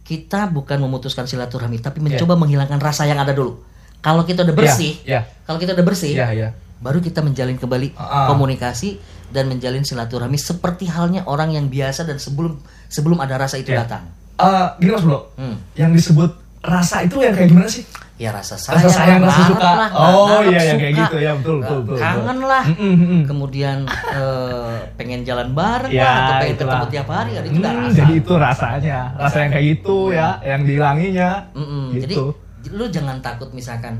kita 0.03 0.47
bukan 0.47 0.77
memutuskan 0.77 1.23
silaturahmi 1.23 1.79
tapi 1.79 1.99
mencoba 1.99 2.35
menghilangkan 2.35 2.77
rasa 2.77 3.03
yang 3.03 3.17
ada 3.17 3.31
dulu 3.31 3.63
kalau 3.99 4.21
kita 4.21 4.43
udah 4.43 4.51
bersih 4.53 4.99
Iya, 5.01 5.23
kalau 5.41 5.57
kita 5.57 5.71
udah 5.71 5.85
bersih 5.85 6.11
iya, 6.11 6.27
iya. 6.29 6.49
baru 6.77 6.99
kita 6.99 7.23
menjalin 7.23 7.55
kembali 7.55 7.95
Ah. 7.95 8.27
komunikasi 8.27 8.99
dan 9.31 9.47
menjalin 9.47 9.81
silaturahmi 9.81 10.35
seperti 10.35 10.85
halnya 10.85 11.23
orang 11.23 11.51
yang 11.51 11.65
biasa 11.65 12.03
dan 12.03 12.19
sebelum 12.19 12.59
sebelum 12.85 13.17
ada 13.17 13.39
rasa 13.39 13.55
itu 13.57 13.71
Iya. 13.71 13.87
datang 13.87 14.03
Eh, 14.33 14.67
gini 14.77 14.91
Mas 14.91 15.01
Bro, 15.01 15.19
Hmm. 15.37 15.55
yang 15.73 15.93
disebut 15.93 16.35
rasa 16.63 17.03
itu 17.03 17.19
yang 17.19 17.31
kayak 17.31 17.49
gimana 17.49 17.67
sih? 17.67 17.83
ya 18.13 18.29
rasa 18.29 18.55
sayang, 18.55 18.77
Rasa 18.79 18.89
sayang, 18.95 19.21
rasa 19.21 19.41
suka. 19.43 19.69
lah, 19.73 19.89
Oh, 19.91 20.39
iya, 20.43 20.61
yang 20.63 20.77
kayak 20.77 20.93
gitu, 20.95 21.15
ya, 21.17 21.31
betul, 21.33 21.55
betul, 21.59 21.79
betul, 21.83 21.97
kangen 21.97 22.23
betul. 22.37 22.47
lah 22.47 22.63
Mm, 22.63 22.77
mm, 22.77 22.95
mm. 23.03 23.21
kemudian 23.25 23.77
eh, 23.89 24.75
pengen 24.95 25.21
jalan 25.21 25.49
bareng 25.51 25.91
Ya, 25.91 26.01
lah 26.01 26.13
atau 26.15 26.33
pengen 26.39 26.53
itulah. 26.53 26.71
ketemu 26.71 26.85
tiap 26.89 27.07
hari 27.09 27.31
ada 27.33 27.47
juga 27.47 27.67
Hmm, 27.67 27.81
rasa 27.81 27.95
Jadi 27.95 28.13
itu 28.15 28.33
rasanya, 28.37 28.99
rasa 29.17 29.37
yang 29.39 29.51
kayak 29.51 29.65
gitu 29.67 29.97
ya, 30.09 30.29
yang 30.41 30.61
dihilanginya. 30.63 31.29
Mm-mm. 31.51 31.85
Jadi 31.97 32.15
Gitu. 32.15 32.25
lu 32.71 32.85
jangan 32.87 33.17
takut 33.19 33.49
misalkan 33.51 33.93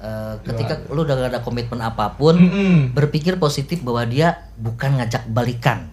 eh, 0.00 0.34
ketika 0.42 0.82
lu 0.88 1.00
udah 1.00 1.14
gak 1.16 1.30
ada 1.30 1.40
komitmen 1.40 1.78
apa 1.78 2.10
pun, 2.10 2.34
Mm-mm. 2.34 2.90
berpikir 2.90 3.36
positif 3.36 3.78
bahwa 3.80 4.02
dia 4.04 4.28
bukan 4.56 4.98
ngajak 4.98 5.28
balikan. 5.28 5.86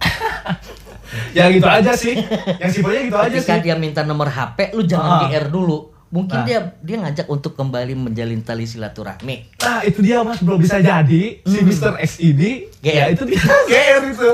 Ya 1.30 1.50
gitu 1.50 1.66
aja 1.66 1.90
sih. 1.92 2.14
Yang 2.56 2.70
simpelnya 2.72 3.02
gitu 3.04 3.16
aja 3.16 3.30
ketika 3.32 3.54
sih. 3.56 3.62
dia 3.62 3.74
minta 3.74 4.02
nomor 4.02 4.26
HP, 4.28 4.70
lu 4.72 4.82
jangan 4.84 5.10
Ah. 5.16 5.28
GR 5.28 5.46
dulu. 5.48 5.89
Mungkin 6.10 6.36
Nah. 6.36 6.44
dia 6.44 6.58
dia 6.76 6.96
ngajak 6.98 7.26
untuk 7.26 7.54
kembali 7.54 7.94
menjalin 7.94 8.42
tali 8.42 8.66
silaturahmi. 8.66 9.54
Nah 9.56 9.80
itu 9.82 9.98
dia 10.00 10.20
mas 10.20 10.38
bro 10.38 10.58
bisa 10.58 10.82
jadi 10.82 11.38
si 11.40 11.58
Mr. 11.60 11.96
X 11.96 12.18
ini 12.18 12.66
GR. 12.76 12.90
ya 12.90 13.04
itu 13.08 13.22
dia 13.24 13.38
GR 13.70 14.02
itu 14.08 14.30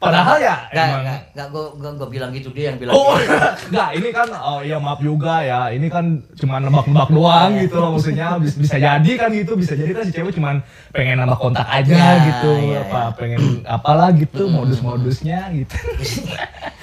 Padahal 0.00 0.40
ya 0.40 0.56
Nggak, 0.66 0.86
emang- 0.86 1.02
nggak, 1.04 1.20
nggak, 1.36 1.46
gue, 1.50 1.64
gue, 1.76 1.90
gue 1.92 2.08
bilang 2.08 2.30
gitu 2.32 2.48
dia 2.50 2.72
yang 2.72 2.80
bilang. 2.80 2.96
Oh, 2.96 3.20
gitu. 3.20 3.36
enggak, 3.68 3.90
ini 3.92 4.08
kan 4.10 4.28
oh 4.32 4.64
iya 4.64 4.80
maaf 4.80 4.96
juga 4.98 5.44
ya. 5.44 5.68
Ini 5.68 5.86
kan 5.86 6.04
cuma 6.32 6.56
nebak-nebak 6.56 7.10
doang 7.10 7.52
gitu 7.58 7.76
loh 7.76 7.90
maksudnya 7.92 8.40
bisa, 8.40 8.56
bisa 8.56 8.76
jadi 8.78 9.10
kan 9.18 9.28
gitu, 9.28 9.52
bisa 9.54 9.76
jadi 9.76 9.92
kan 9.92 10.02
si 10.02 10.14
cewek 10.14 10.32
cuma 10.32 10.64
pengen 10.88 11.20
nambah 11.20 11.36
kontak 11.36 11.68
aja 11.68 11.92
Ya, 11.92 12.10
gitu. 12.22 12.48
iya, 12.64 12.80
apa 12.82 13.12
pengen 13.12 13.60
apalah 13.62 14.08
gitu 14.14 14.48
modus-modusnya 14.48 15.52
gitu. 15.52 15.76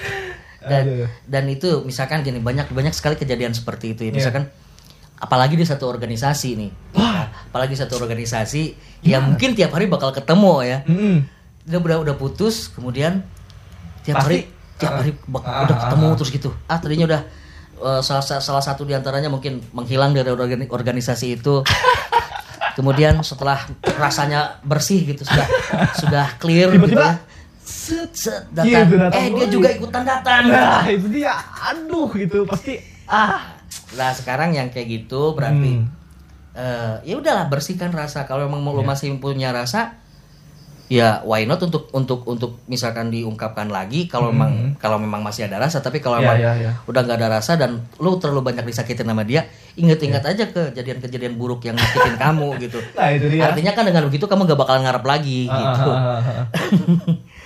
dan 0.58 0.84
Aduh. 0.84 1.08
dan 1.24 1.44
itu 1.46 1.82
misalkan 1.82 2.20
gini 2.20 2.38
banyak 2.38 2.66
banyak 2.68 2.90
sekali 2.90 3.14
kejadian 3.14 3.54
seperti 3.54 3.94
itu 3.94 4.02
ya. 4.02 4.10
Iya. 4.10 4.16
misalkan 4.16 4.44
apalagi 5.18 5.54
di 5.54 5.66
satu 5.66 5.86
organisasi 5.86 6.48
nih. 6.54 6.70
Ya, 6.94 7.26
apalagi 7.50 7.74
satu 7.74 7.98
organisasi 7.98 8.74
ya 9.02 9.18
mungkin 9.18 9.54
tiap 9.54 9.70
hari 9.70 9.86
bakal 9.86 10.10
ketemu 10.10 10.52
ya. 10.62 10.78
Mm-mm. 10.84 11.16
udah 11.68 11.78
udah 11.78 11.98
udah 12.00 12.14
putus 12.16 12.72
kemudian 12.72 13.22
tiap 14.02 14.18
Pasti, 14.18 14.26
hari 14.26 14.38
tiap 14.78 14.92
hari 14.98 15.12
bak- 15.26 15.44
ah, 15.44 15.66
udah 15.66 15.76
ah, 15.76 15.80
ketemu 15.86 16.06
ah. 16.06 16.14
terus 16.16 16.30
gitu. 16.30 16.50
Ah 16.64 16.78
tadinya 16.78 17.06
udah 17.06 17.20
eh, 17.78 18.00
salah 18.00 18.24
sa- 18.24 18.40
salah 18.40 18.62
satu 18.62 18.82
di 18.82 18.94
antaranya 18.94 19.28
mungkin 19.28 19.60
menghilang 19.70 20.10
dari 20.10 20.30
organi- 20.30 20.66
organisasi 20.66 21.38
itu. 21.38 21.62
Kemudian 22.78 23.18
setelah 23.26 23.58
rasanya 23.98 24.62
bersih 24.62 25.02
gitu 25.02 25.26
sudah 25.26 25.46
sudah 25.98 26.26
clear 26.38 26.70
gitu 26.70 26.94
Tiba-tiba, 26.94 27.10
ya 27.10 27.14
set 27.68 28.10
set 28.10 28.42
datang 28.50 28.72
Gitu, 28.82 28.96
datang 28.96 29.20
eh 29.20 29.28
dia 29.28 29.44
lagi. 29.44 29.52
juga 29.52 29.68
ikutan 29.70 30.02
datang 30.02 30.42
Nah, 30.46 30.88
itu 30.88 31.06
dia. 31.10 31.36
Aduh 31.66 32.08
gitu 32.10 32.42
pasti 32.44 32.80
ah 33.06 33.52
nah 33.90 34.10
sekarang 34.10 34.52
yang 34.52 34.68
kayak 34.68 34.88
gitu 34.98 35.32
berarti 35.32 35.76
Hmm. 35.76 35.88
eh, 36.54 36.94
ya 37.04 37.14
udahlah 37.14 37.46
bersihkan 37.46 37.88
rasa 37.90 38.24
kalau 38.24 38.44
memang 38.44 38.64
lo 38.66 38.80
Iya. 38.80 38.88
masih 38.90 39.08
punya 39.16 39.48
rasa 39.50 39.96
ya 40.86 41.20
why 41.22 41.44
not 41.44 41.56
untuk 41.58 41.88
untuk 41.90 42.24
untuk 42.24 42.64
misalkan 42.64 43.08
diungkapkan 43.08 43.68
lagi 43.68 44.04
kalau 44.04 44.28
memang 44.28 44.72
kalau 44.76 44.96
memang 44.96 45.20
masih 45.20 45.44
ada 45.44 45.56
rasa 45.58 45.78
tapi 45.78 46.00
kalau 46.00 46.16
Hmm. 46.16 46.24
Iya, 46.24 46.28
memang 46.30 46.40
iya, 46.40 46.52
iya. 46.58 46.72
udah 46.82 47.00
nggak 47.02 47.18
ada 47.18 47.28
rasa 47.30 47.52
dan 47.54 47.70
lu 47.94 48.16
terlalu 48.16 48.40
banyak 48.42 48.64
disakitin 48.66 49.04
sama 49.04 49.20
dia 49.22 49.44
inget-inget 49.74 50.20
Iya. 50.20 50.32
aja 50.32 50.44
kejadian-kejadian 50.48 51.34
buruk 51.34 51.60
yang 51.62 51.72
nyakitin 51.74 52.16
kamu 52.16 52.48
gitu 52.58 52.80
Nah, 52.96 53.08
itu 53.10 53.26
dia. 53.26 53.42
artinya 53.46 53.72
kan 53.72 53.84
dengan 53.84 54.02
begitu 54.02 54.24
kamu 54.24 54.44
gak 54.46 54.56
bakal 54.58 54.76
ngarep 54.78 55.04
lagi 55.06 55.44
Ah, 55.46 55.56
gitu 55.58 55.90
ah, 55.90 56.00
ah, 56.10 56.20
ah. 56.34 56.46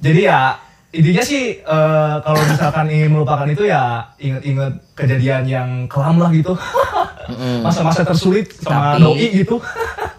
Jadi 0.00 0.20
ya 0.22 0.56
intinya 0.90 1.22
sih 1.22 1.42
eh, 1.56 2.14
kalau 2.18 2.40
misalkan 2.42 2.88
ingin 2.88 3.12
melupakan 3.12 3.46
itu 3.46 3.62
ya 3.62 4.02
inget-inget 4.16 4.74
kejadian 4.92 5.44
yang 5.44 5.68
kelam 5.86 6.16
lah 6.16 6.28
gitu. 6.30 6.56
Masa-masa 7.62 8.02
tersulit 8.02 8.50
sama 8.52 8.96
Tapi- 8.96 9.00
doi 9.00 9.26
gitu. 9.36 9.56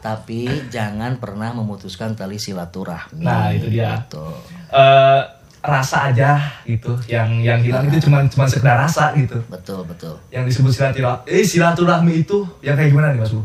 tapi 0.01 0.49
jangan 0.67 1.17
pernah 1.17 1.51
memutuskan 1.51 2.15
tali 2.15 2.33
silaturahmi 2.35 3.21
Nah, 3.21 3.51
itu 3.51 3.69
dia. 3.69 4.01
gitu. 4.01 4.25
Eh, 4.71 5.21
rasa 5.61 6.09
aja 6.09 6.41
gitu. 6.63 6.97
Yang 7.05 7.29
yang 7.43 7.59
hilang 7.61 7.85
itu 7.85 8.07
cuma 8.07 8.25
cuma 8.25 8.47
sekedar 8.47 8.79
rasa 8.79 9.13
gitu. 9.13 9.37
betul 9.45 9.83
betul 9.83 10.17
Yang 10.29 10.55
disebut 10.55 10.71
silaturahmi, 10.73 11.21
eh 11.27 11.43
silaturahmi 11.43 12.13
itu 12.19 12.37
yang 12.61 12.73
kayak 12.73 12.89
gimana 12.89 13.13
nih 13.13 13.21
Mas 13.21 13.29
Bu? 13.29 13.43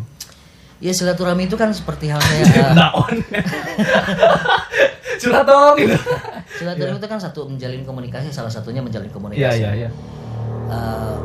Ya 0.78 0.92
silaturahmi 0.92 1.44
itu 1.44 1.56
kan 1.56 1.72
seperti 1.72 2.08
halnya 2.08 2.72
Daon. 2.78 3.16
Curhat 5.16 5.44
dong 5.44 5.74
gitu. 5.76 5.96
silaturahmi 6.56 6.98
itu 6.98 7.08
kan 7.08 7.18
satu 7.18 7.40
menjalin 7.46 7.82
komunikasi 7.82 8.28
salah 8.30 8.50
satunya 8.50 8.80
menjalin 8.80 9.08
komunikasi. 9.08 9.40
Iya 9.40 9.50
iya 9.56 9.70
iya. 9.86 9.90
Eh, 10.66 11.16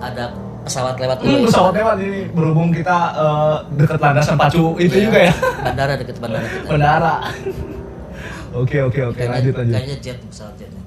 ada 0.00 0.24
pesawat 0.64 0.96
lewat 0.96 1.16
dulu. 1.20 1.28
Hmm, 1.30 1.44
pesawat 1.48 1.72
lewat 1.74 1.96
ini 2.00 2.20
berhubung 2.32 2.70
kita 2.72 2.96
eh, 3.14 3.56
dekat 3.76 3.98
landasan 4.00 4.36
pacu 4.36 4.76
itu 4.76 4.96
Iya, 4.96 5.04
juga 5.08 5.18
ya. 5.28 5.32
Bandara 5.60 5.92
deket 5.96 6.16
bandara 6.20 6.46
kita. 6.46 6.68
Bandara. 6.68 7.14
Oke 8.54 8.78
oke 8.80 9.00
oke 9.10 9.22
lanjut 9.24 9.54
lanjut. 9.58 9.74
Kayaknya 9.74 9.96
jet 9.98 10.18
pesawat 10.22 10.54
jetnya. 10.56 10.82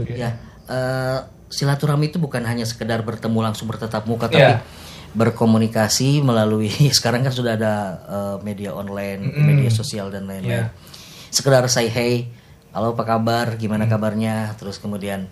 Oke. 0.00 0.12
Ya, 0.16 0.30
eh, 0.66 1.18
silaturahmi 1.52 2.08
itu 2.08 2.16
bukan 2.16 2.40
hanya 2.48 2.64
sekedar 2.64 3.04
bertemu 3.04 3.38
langsung 3.44 3.68
bertatap 3.68 4.08
muka, 4.08 4.26
tapi 4.32 4.40
Iya. 4.40 4.58
Berkomunikasi 5.12 6.20
melalui 6.20 6.68
sekarang 6.96 7.22
kan 7.22 7.32
sudah 7.32 7.54
ada 7.54 7.74
eh, 8.02 8.36
media 8.42 8.72
online, 8.72 9.20
Mm-mm. 9.22 9.44
media 9.44 9.70
sosial 9.70 10.08
dan 10.08 10.24
lain-lain. 10.24 10.68
Iya. 10.68 10.74
Sekedar 11.28 11.64
say 11.66 11.88
hey, 11.88 12.28
halo 12.70 12.92
apa 12.92 13.04
kabar, 13.06 13.56
gimana 13.56 13.84
Mm. 13.84 13.90
kabarnya, 13.90 14.36
terus 14.54 14.76
kemudian 14.76 15.28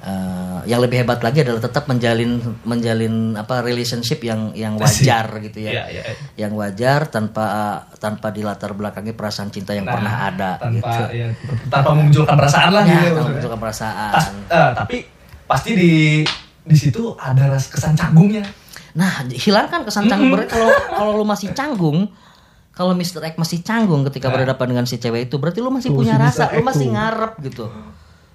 eh, 0.00 0.58
yang 0.64 0.80
lebih 0.80 1.00
hebat 1.00 1.20
lagi 1.20 1.40
adalah 1.40 1.60
tetap 1.60 1.84
menjalin 1.84 2.36
menjalin 2.62 3.32
apa 3.34 3.60
relationship 3.60 4.20
yang 4.20 4.52
yang 4.52 4.76
wajar 4.76 5.40
gitu 5.40 5.64
ya, 5.64 5.70
Iya 5.70 5.84
iya. 5.90 6.02
yang 6.38 6.52
wajar 6.54 7.08
tanpa 7.08 7.44
tanpa 7.96 8.28
dilatar 8.28 8.72
belakangi 8.72 9.12
perasaan 9.12 9.48
cinta 9.48 9.72
yang 9.72 9.84
Nah, 9.84 9.96
pernah 9.96 10.14
ada 10.26 10.50
tanpa 10.58 10.76
gitu. 10.76 11.02
ya, 11.14 11.28
tanpa 11.68 11.90
memunculkan 11.92 12.36
perasaan 12.36 12.70
lah 12.70 12.84
Ya, 12.84 13.00
gitu. 13.02 13.20
menunjukkan 13.22 13.60
perasaan. 13.60 14.12
Tas- 14.12 14.32
eh, 14.48 14.70
tapi 14.76 14.96
pasti 15.44 15.70
di 15.72 15.92
di 16.64 16.76
situ 16.76 17.12
ada 17.14 17.56
kesan 17.56 17.92
canggungnya. 17.92 18.44
Nah, 18.94 19.26
hilangkan 19.26 19.82
kesan 19.82 20.06
canggung 20.06 20.30
berarti 20.30 20.54
kalau 20.54 20.70
kalau 20.94 21.12
lu 21.18 21.24
masih 21.26 21.50
canggung, 21.50 22.06
kalau 22.70 22.94
Mr. 22.94 23.22
X 23.26 23.34
masih 23.34 23.58
canggung 23.66 24.06
ketika 24.06 24.30
Nah. 24.30 24.38
berhadapan 24.38 24.66
dengan 24.70 24.84
si 24.86 25.02
cewek 25.02 25.26
itu, 25.26 25.36
berarti 25.38 25.58
lu 25.58 25.70
masih 25.74 25.90
Tuh, 25.90 25.98
punya 25.98 26.14
si 26.14 26.22
rasa, 26.22 26.54
lu 26.54 26.62
masih 26.62 26.86
ngarep 26.94 27.32
gitu. 27.42 27.64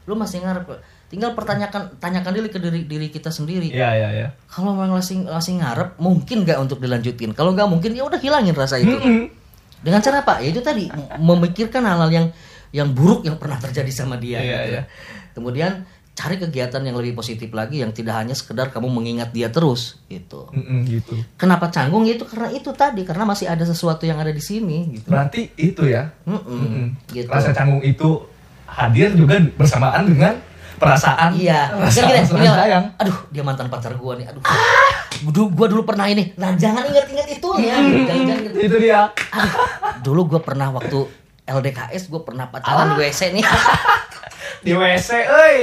Lu 0.04 0.14
masih 0.20 0.44
ngarep. 0.44 0.68
Tinggal 1.10 1.34
pertanyakan 1.34 1.98
tanyakan 1.98 2.32
diri 2.38 2.50
ke 2.54 2.60
diri 2.62 2.86
diri 2.86 3.08
kita 3.10 3.34
sendiri. 3.34 3.72
Iya 3.74 3.90
iya 3.98 4.10
iya. 4.14 4.28
Kalau 4.52 4.78
memang 4.78 5.00
masih 5.00 5.26
masih 5.26 5.58
ngarep, 5.58 5.98
mungkin 5.98 6.46
nggak 6.46 6.60
untuk 6.62 6.78
dilanjutin. 6.84 7.34
Kalau 7.34 7.56
nggak 7.56 7.66
mungkin 7.66 7.98
ya 7.98 8.06
udah 8.06 8.20
hilangin 8.22 8.54
rasa 8.54 8.78
itu. 8.78 8.94
Mm-mm. 8.94 9.32
Dengan 9.80 10.04
cara 10.04 10.22
apa? 10.22 10.44
Ya 10.44 10.52
itu 10.52 10.60
tadi 10.60 10.92
memikirkan 11.18 11.82
hal-hal 11.88 12.12
yang 12.12 12.28
yang 12.70 12.94
buruk 12.94 13.26
yang 13.26 13.40
pernah 13.42 13.58
terjadi 13.58 13.90
sama 13.90 14.22
dia. 14.22 14.38
Iya, 14.38 14.44
gitu. 14.44 14.70
iya. 14.76 14.82
Kemudian 15.34 15.72
cari 16.20 16.36
kegiatan 16.36 16.84
yang 16.84 17.00
lebih 17.00 17.16
positif 17.16 17.48
lagi 17.56 17.80
yang 17.80 17.96
tidak 17.96 18.20
hanya 18.20 18.36
sekedar 18.36 18.68
kamu 18.76 18.92
mengingat 18.92 19.32
dia 19.32 19.48
terus 19.48 20.04
gitu. 20.12 20.52
Mm-mm, 20.52 20.84
gitu. 20.92 21.16
Kenapa 21.40 21.72
canggung 21.72 22.04
Ya 22.04 22.20
itu 22.20 22.28
karena 22.28 22.52
itu 22.52 22.76
tadi 22.76 23.08
karena 23.08 23.24
masih 23.24 23.48
ada 23.48 23.64
sesuatu 23.64 24.04
yang 24.04 24.20
ada 24.20 24.36
di 24.36 24.44
sini 24.44 25.00
gitu. 25.00 25.08
Berarti 25.08 25.56
itu 25.56 25.88
ya. 25.88 26.12
Mm-mm, 26.28 26.44
Mm-mm. 26.44 26.86
gitu. 27.16 27.32
Rasa 27.32 27.56
canggung 27.56 27.80
itu 27.80 28.20
hadir 28.68 29.16
juga 29.16 29.40
bersamaan 29.56 30.12
dengan 30.12 30.36
perasaan 30.80 31.36
Iya, 31.36 31.72
rasa, 31.76 32.00
kan 32.04 32.08
gini, 32.08 32.20
rasa 32.24 32.34
gini, 32.40 32.48
sayang. 32.48 32.86
aduh 32.96 33.18
dia 33.36 33.44
mantan 33.44 33.68
pacar 33.68 33.92
gua 34.00 34.16
nih, 34.16 34.32
aduh, 34.32 34.40
dulu 35.28 35.52
gua 35.52 35.68
dulu 35.68 35.84
pernah 35.84 36.08
ini, 36.08 36.32
nah 36.40 36.56
jangan 36.56 36.88
ingat-ingat 36.88 37.28
itu 37.36 37.50
ya, 37.60 37.76
jangan, 37.76 38.08
jangan 38.08 38.24
ingat. 38.24 38.40
Itu 38.56 38.76
dia. 38.80 39.12
aduh, 39.12 39.54
dulu 40.00 40.22
gua 40.36 40.40
pernah 40.40 40.72
waktu 40.72 41.04
LDKS 41.52 42.08
gua 42.08 42.22
pernah 42.22 42.46
pacaran 42.46 42.94
di 42.94 42.98
WC 43.00 43.22
nih, 43.32 43.44
Di 44.60 44.72
WC, 44.72 45.10
euy. 45.24 45.58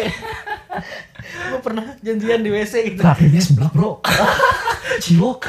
gua 1.47 1.61
pernah 1.61 1.85
janjian 1.99 2.40
di 2.40 2.50
WC 2.50 2.75
gitu. 2.87 3.00
Terakhirnya 3.00 3.38
sebelah, 3.38 3.71
Bro. 3.71 4.00
Cilok. 5.05 5.40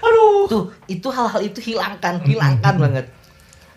Aduh. 0.00 0.46
Tuh, 0.46 0.64
itu 0.86 1.08
hal-hal 1.08 1.40
itu 1.42 1.58
hilangkan, 1.60 2.22
hilangkan 2.22 2.74
banget. 2.76 3.06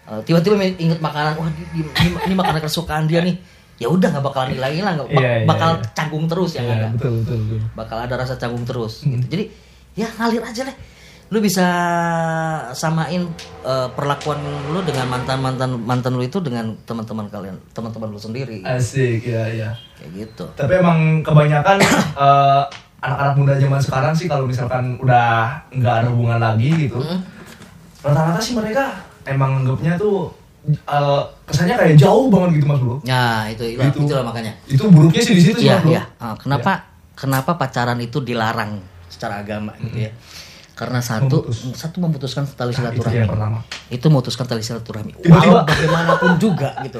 Eh, 0.06 0.22
Tiba-tiba 0.24 0.56
inget 0.60 1.00
makanan, 1.00 1.36
wah 1.36 1.50
ini, 1.50 1.82
ini 2.22 2.34
makanan 2.34 2.60
kesukaan 2.60 3.06
dia 3.06 3.20
nih. 3.20 3.36
Ya 3.76 3.90
udah 3.90 4.06
nggak 4.08 4.22
bakalan 4.24 4.54
hilang-hilang, 4.54 4.94
nggak- 4.96 5.10
bak- 5.10 5.20
Iya, 5.20 5.32
iya, 5.36 5.46
bakal 5.46 5.70
iya. 5.74 5.90
canggung 5.92 6.26
terus 6.28 6.52
yang 6.54 6.66
Iya, 6.66 6.76
ada. 6.78 6.88
betul 6.94 7.14
betul 7.20 7.38
betul. 7.42 7.60
bakal 7.74 7.98
ada 7.98 8.14
rasa 8.16 8.34
canggung 8.36 8.64
terus 8.64 9.02
gitu. 9.02 9.26
Jadi 9.28 9.44
ya 9.94 10.08
ngalir 10.12 10.42
aja 10.42 10.62
deh. 10.64 10.78
Lu 11.34 11.42
bisa 11.42 11.66
samain 12.72 13.26
eh, 13.66 13.88
perlakuan 13.90 14.38
lu 14.70 14.86
dengan 14.86 15.10
mantan 15.10 15.42
mantan 15.42 15.82
mantan 15.82 16.14
lu 16.14 16.22
itu 16.22 16.38
dengan 16.38 16.78
teman-teman 16.86 17.26
kalian, 17.26 17.58
teman-teman 17.74 18.06
lu 18.08 18.22
sendiri. 18.22 18.62
Asik, 18.62 19.26
ya 19.26 19.50
ya. 19.50 19.70
Kayak 19.98 20.10
gitu. 20.14 20.46
Tapi 20.54 20.74
emang 20.78 21.26
kebanyakan 21.26 21.82
eh, 21.82 22.64
anak-anak 23.02 23.34
muda 23.34 23.54
zaman 23.58 23.82
sekarang 23.82 24.14
sih 24.14 24.30
kalau 24.30 24.46
misalkan 24.46 25.02
udah 25.02 25.58
nggak 25.74 25.96
ada 26.00 26.08
hubungan 26.08 26.38
lagi 26.38 26.70
gitu, 26.88 27.02
rata-rata 28.00 28.38
sih 28.38 28.54
mereka 28.54 28.94
emang 29.26 29.66
anggapnya 29.66 29.98
tuh 29.98 30.30
eh, 30.70 31.22
kesannya 31.44 31.76
kayak 31.76 31.98
jauh 31.98 32.30
banget 32.30 32.62
gitu 32.62 32.66
mas 32.70 32.78
bro. 32.78 32.96
Nah, 33.04 33.50
itu 33.50 33.64
itulah, 33.66 33.90
Gitu. 33.90 34.00
itulah 34.06 34.24
makanya. 34.24 34.54
Itu 34.70 34.84
buruknya 34.88 35.20
sih 35.20 35.34
di 35.34 35.44
situ 35.44 35.58
sih 35.58 35.66
Iya, 35.66 35.82
mas 35.82 35.84
bro. 35.84 35.92
iya. 35.98 36.04
Ah, 36.22 36.36
kenapa 36.38 36.72
kenapa 37.18 37.58
pacaran 37.58 37.98
itu 38.00 38.22
dilarang 38.22 38.78
secara 39.10 39.42
agama 39.42 39.74
gitu 39.82 39.98
ya? 39.98 40.12
Karena 40.74 41.00
satu 41.00 41.46
Memutus. 41.46 41.58
satu 41.74 41.98
memutuskan 42.00 42.44
tali 42.48 42.74
Nah, 42.74 42.90
itu 42.90 42.98
silaturahmi. 42.98 43.16
yang 43.16 43.30
pertama. 43.30 43.60
itu 43.88 44.06
memutuskan 44.10 44.46
tali 44.46 44.62
silaturahmi. 44.62 45.14
Walau 45.24 45.62
bagaimanapun 45.64 46.32
juga 46.38 46.70
gitu. 46.82 47.00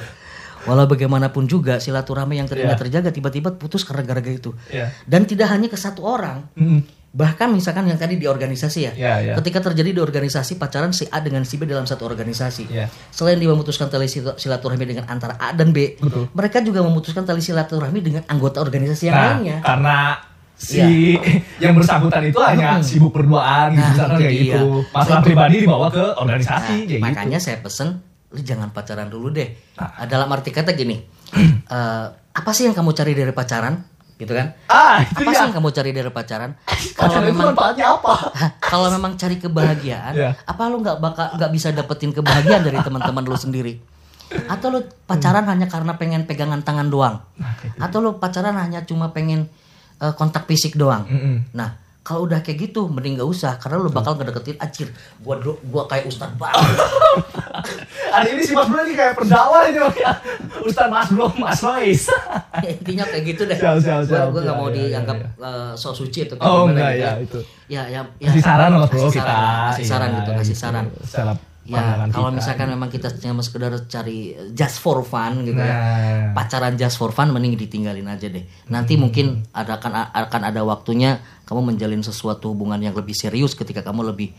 Walau 0.64 0.86
bagaimanapun 0.86 1.44
juga 1.44 1.76
silaturahmi 1.78 2.38
yang 2.38 2.48
tadinya 2.48 2.72
Iya. 2.72 2.80
terjaga 2.80 3.10
tiba-tiba 3.10 3.52
putus 3.52 3.84
karena 3.84 4.02
gara-gara 4.02 4.32
itu. 4.32 4.54
Iya. 4.70 4.94
Dan 5.04 5.26
tidak 5.26 5.50
hanya 5.50 5.68
ke 5.68 5.76
satu 5.76 6.02
orang, 6.02 6.48
Mm-mm. 6.54 6.80
bahkan 7.12 7.52
misalkan 7.52 7.84
yang 7.84 7.98
tadi 7.98 8.16
di 8.16 8.24
organisasi 8.24 8.80
ya. 8.80 8.92
Iya, 8.94 9.14
iya. 9.20 9.34
Ketika 9.36 9.60
terjadi 9.60 9.92
di 9.92 10.00
organisasi 10.00 10.56
pacaran 10.56 10.90
si 10.90 11.04
A 11.06 11.20
dengan 11.20 11.44
si 11.44 11.58
B 11.58 11.66
dalam 11.66 11.84
satu 11.84 12.06
organisasi. 12.06 12.72
Iya. 12.72 12.88
Selain 13.10 13.36
dia 13.36 13.50
memutuskan 13.50 13.90
tali 13.90 14.08
sil- 14.08 14.38
silaturahmi 14.38 14.86
dengan 14.86 15.04
antara 15.06 15.36
A 15.36 15.52
dan 15.52 15.74
B, 15.74 16.00
Betul. 16.00 16.32
mereka 16.32 16.62
juga 16.62 16.80
memutuskan 16.80 17.22
tali 17.22 17.42
silaturahmi 17.42 18.00
dengan 18.00 18.24
anggota 18.26 18.62
organisasi 18.62 19.04
yang 19.04 19.16
Nah, 19.16 19.26
lainnya. 19.36 19.58
karena 19.60 19.96
si 20.64 21.20
yang 21.60 21.76
bersangkutan 21.76 22.24
itu 22.24 22.40
hanya 22.40 22.80
sibuk 22.80 23.12
berduaan 23.12 23.72
gitu, 23.72 23.82
Nah, 23.82 23.92
misalkan 23.92 24.16
itu 24.16 24.22
kayak 24.22 24.34
dia. 24.34 24.44
gitu. 24.48 24.64
Masalah 24.90 25.22
pribadi 25.22 25.56
dibawa 25.60 25.88
ke 25.90 26.04
organisasi 26.16 26.76
Nah, 26.78 26.88
kayak 26.88 27.02
makanya 27.04 27.38
gitu. 27.38 27.46
saya 27.46 27.58
pesen 27.60 27.90
lu 28.32 28.40
jangan 28.40 28.72
pacaran 28.72 29.08
dulu 29.08 29.30
deh. 29.30 29.52
Ah. 29.76 30.08
Dalam 30.08 30.26
arti 30.28 30.50
kata 30.50 30.72
gini, 30.72 30.98
eh, 31.70 32.06
apa 32.10 32.50
sih 32.50 32.64
yang 32.64 32.74
kamu 32.74 32.90
cari 32.92 33.12
dari 33.12 33.30
pacaran? 33.30 33.78
Gitu 34.14 34.30
kan? 34.30 34.56
Ah, 34.66 35.02
itu 35.02 35.20
Apa 35.20 35.30
ya. 35.30 35.36
sih 35.36 35.44
yang 35.44 35.54
kamu 35.54 35.70
cari 35.70 35.92
dari 35.92 36.10
pacaran? 36.10 36.52
Kalau 36.98 37.20
memang 37.20 37.52
manfaatnya 37.52 37.86
apa? 37.92 38.14
Kalau 38.72 38.88
memang 38.90 39.14
cari 39.14 39.36
kebahagiaan, 39.38 40.14
Iya. 40.16 40.32
apa 40.40 40.62
lu 40.66 40.80
nggak 40.80 40.98
bakal 40.98 41.28
nggak 41.36 41.52
bisa 41.52 41.70
dapetin 41.70 42.10
kebahagiaan 42.10 42.64
dari 42.64 42.80
teman-teman 42.80 43.22
lu 43.22 43.36
sendiri? 43.36 43.78
Atau 44.48 44.70
lu 44.70 44.80
pacaran 45.06 45.46
hanya 45.46 45.68
karena 45.68 45.94
pengen 45.94 46.26
pegangan 46.26 46.62
tangan 46.62 46.90
doang? 46.90 47.22
Nah, 47.38 47.54
gitu. 47.60 47.78
Atau 47.78 47.98
lu 48.00 48.18
pacaran 48.18 48.56
hanya 48.56 48.82
cuma 48.82 49.12
pengen 49.12 49.46
eh, 50.04 50.14
kontak 50.14 50.44
fisik 50.44 50.76
doang? 50.76 51.08
Mm-mm. 51.08 51.48
Nah, 51.54 51.72
kalau 52.00 52.28
udah 52.28 52.44
kayak 52.44 52.60
gitu, 52.62 52.86
mending 52.86 53.16
gak 53.16 53.24
usah 53.26 53.56
karena 53.56 53.80
lu 53.80 53.88
bakal 53.88 54.14
ngedeketin 54.14 54.60
acir. 54.60 54.92
Gua 55.18 55.40
gua 55.40 55.88
kayak 55.88 56.04
ustadz 56.06 56.36
banget. 56.36 56.60
Hari 58.14 58.28
ini 58.30 58.44
si 58.44 58.52
Mas 58.52 58.68
Bro 58.68 58.84
ini 58.84 58.94
kayak 58.94 59.16
pendakwah 59.16 59.64
ini 59.66 59.80
ya. 59.96 60.12
Ustaz 60.60 60.88
Mas 60.88 61.08
Bro, 61.08 61.32
Mas 61.34 61.64
Lois. 61.64 62.04
Intinya 62.76 63.08
kayak 63.08 63.24
gitu 63.26 63.48
deh. 63.48 63.56
Siap, 63.56 63.80
siap, 63.80 64.00
Gua 64.04 64.20
siap. 64.20 64.28
gua 64.30 64.42
nggak 64.42 64.52
Ya, 64.52 64.60
mau 64.60 64.68
ya, 64.68 64.76
dianggap 64.76 65.18
ya, 65.18 65.28
eh, 65.40 65.72
sok 65.74 65.94
suci 65.96 66.20
atau 66.28 66.36
Oh 66.44 66.62
enggak 66.68 66.92
gitu 66.92 67.00
ya 67.00 67.12
itu. 67.18 67.40
Ya, 67.72 67.82
ya, 67.88 68.02
ya. 68.20 68.28
Kasih 68.28 68.44
saran 68.44 68.70
Mas 68.74 68.92
Bro 68.92 69.00
Kasih 69.02 69.12
kita. 69.16 69.24
saran, 69.24 69.64
kasih 69.72 69.86
saran 69.88 70.10
Iya, 70.10 70.18
gitu, 70.20 70.32
kasih 70.36 70.56
gitu. 70.56 70.62
saran. 71.08 71.38
Ya, 71.64 71.80
kalau 72.12 72.28
kita. 72.28 72.38
misalkan 72.38 72.68
memang 72.68 72.88
kita 72.88 73.08
cuma 73.14 73.40
sekedar 73.40 73.72
cari 73.86 74.36
just 74.52 74.78
for 74.78 75.00
fun 75.02 75.42
gitu 75.42 75.56
ya. 75.56 75.72
Nah. 75.72 76.36
Pacaran 76.36 76.76
just 76.76 76.96
for 76.96 77.10
fun 77.10 77.32
mending 77.32 77.56
ditinggalin 77.56 78.04
aja 78.06 78.28
deh. 78.28 78.44
Nanti 78.68 78.94
Hmm. 78.94 79.02
mungkin 79.02 79.26
ada 79.50 79.76
akan 79.76 79.92
akan 80.12 80.42
ada 80.44 80.60
waktunya 80.62 81.18
kamu 81.44 81.72
menjalin 81.72 82.00
sesuatu 82.00 82.52
hubungan 82.52 82.76
yang 82.78 82.92
lebih 82.92 83.14
serius 83.14 83.54
ketika 83.54 83.80
kamu 83.82 84.04
lebih 84.06 84.36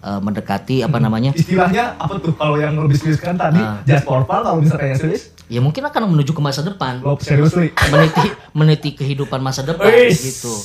eh, 0.00 0.18
mendekati 0.18 0.80
apa 0.80 0.96
Hmm. 0.96 1.04
namanya? 1.04 1.30
Istilahnya 1.32 1.94
apa 1.94 2.16
tuh 2.16 2.32
kalau 2.32 2.56
yang 2.56 2.74
lebih 2.74 2.96
serius 2.96 3.20
kan 3.20 3.36
tadi 3.36 3.56
Ah. 3.56 3.84
just 3.84 4.02
for 4.02 4.18
fun 4.22 4.40
kalau 4.40 4.58
misalkan 4.58 4.88
yang 4.88 4.98
serius 4.98 5.30
Ya 5.46 5.60
mungkin 5.60 5.84
akan 5.84 6.08
menuju 6.08 6.32
ke 6.32 6.40
masa 6.40 6.58
depan. 6.60 6.98
lo 6.98 7.14
seriously. 7.18 7.68
meniti 7.86 8.24
meniti 8.52 8.90
kehidupan 8.94 9.38
masa 9.38 9.60
depan 9.60 9.86
Wis. 9.86 10.18
gitu. 10.18 10.56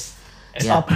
Stop. 0.58 0.88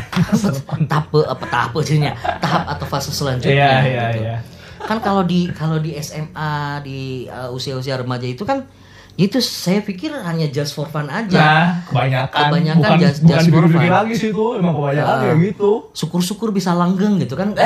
tahap 0.87 1.05
apa 1.13 1.45
tahap 1.45 1.71
jadinya 1.83 2.11
tahap 2.39 2.63
atau 2.71 2.85
fase 2.87 3.11
selanjutnya 3.11 3.53
Iya 3.53 3.71
iya 3.83 4.05
gitu. 4.09 4.23
iya. 4.23 4.35
Kan 4.83 4.97
kalau 4.97 5.21
di 5.21 5.49
kalau 5.49 5.77
di 5.77 5.93
SMA 5.95 6.53
di 6.81 6.99
uh, 7.25 7.49
usia-usia 7.49 7.95
remaja 7.95 8.23
itu 8.23 8.41
kan 8.41 8.65
itu 9.13 9.37
saya 9.37 9.79
pikir 9.79 10.07
hanya 10.09 10.47
just 10.47 10.71
for 10.71 10.85
fun 10.85 11.05
aja 11.05 11.35
Nah, 11.35 11.67
kebanyakan, 11.85 12.41
Kebanyakan 12.41 12.79
bukan, 12.81 12.97
just- 12.97 13.21
bukan 13.21 13.35
just 13.37 13.49
for 13.49 13.65
fun. 13.67 13.83
lagi 13.83 14.13
sih 14.13 14.29
itu, 14.29 14.45
emang 14.55 14.73
kebanyakan 14.73 15.13
Ah. 15.13 15.25
ya 15.27 15.33
gitu. 15.37 15.71
syukur-syukur 15.91 16.49
bisa 16.49 16.71
langgeng 16.71 17.19
gitu 17.19 17.35
kan 17.35 17.51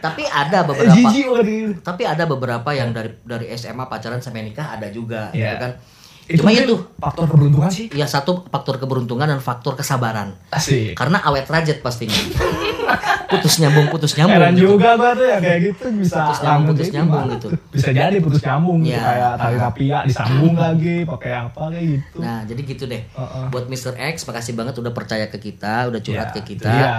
tapi 0.00 0.24
ada 0.24 0.64
beberapa 0.64 0.96
tapi 1.78 2.02
ada 2.04 2.24
beberapa 2.24 2.70
yang 2.72 2.90
dari 2.90 3.12
dari 3.20 3.46
SMA 3.52 3.84
pacaran 3.84 4.18
sampai 4.18 4.42
nikah 4.42 4.74
ada 4.74 4.88
juga 4.88 5.28
Iya. 5.30 5.44
gitu 5.46 5.56
kan 5.60 5.72
Itu 6.30 6.40
cuma 6.40 6.54
itu 6.54 6.76
faktor 6.96 7.26
keberuntungan 7.26 7.66
sih. 7.68 7.90
ya 7.90 8.06
satu 8.06 8.46
faktor 8.46 8.78
keberuntungan 8.78 9.26
dan 9.26 9.38
faktor 9.38 9.74
kesabaran 9.74 10.38
Asik. 10.48 10.94
karena 10.94 11.18
awet 11.20 11.44
rajet 11.44 11.78
pastinya 11.80 12.14
putus 13.28 13.58
nyambung 13.58 13.86
putus 13.88 14.14
nyambung 14.14 14.38
Heran 14.38 14.54
gitu. 14.54 14.74
juga 14.74 14.94
gua 14.94 15.10
tuh 15.12 15.22
ya 15.24 15.38
kayak 15.38 15.58
gitu 15.64 15.84
bisa 15.96 16.16
Putus 16.24 16.40
nyambung, 16.40 16.66
putus 16.68 16.82
kayak 16.84 16.94
nyambung 16.96 17.24
gitu. 17.30 17.46
Bisa 17.68 17.88
jadi 17.90 18.16
putus 18.18 18.40
nyambung 18.40 18.78
gitu 18.80 18.90
Iya. 18.90 19.02
kayak 19.04 19.30
tali 19.36 19.56
rapia 19.56 19.98
disambung 20.04 20.54
lagi 20.54 20.96
pakai 21.04 21.30
apa 21.40 21.62
kayak 21.68 21.84
gitu. 21.88 22.16
Nah, 22.20 22.38
jadi 22.44 22.60
gitu 22.64 22.84
deh. 22.86 23.02
Heeh. 23.04 23.44
Buat 23.48 23.64
Mr. 23.66 23.92
X, 23.96 24.14
makasih 24.24 24.54
banget 24.54 24.74
udah 24.76 24.92
percaya 24.92 25.26
ke 25.26 25.38
kita, 25.38 25.86
udah 25.86 26.00
curhat 26.00 26.28
Ya, 26.28 26.34
ke 26.36 26.40
kita. 26.44 26.68
dia. 26.68 26.92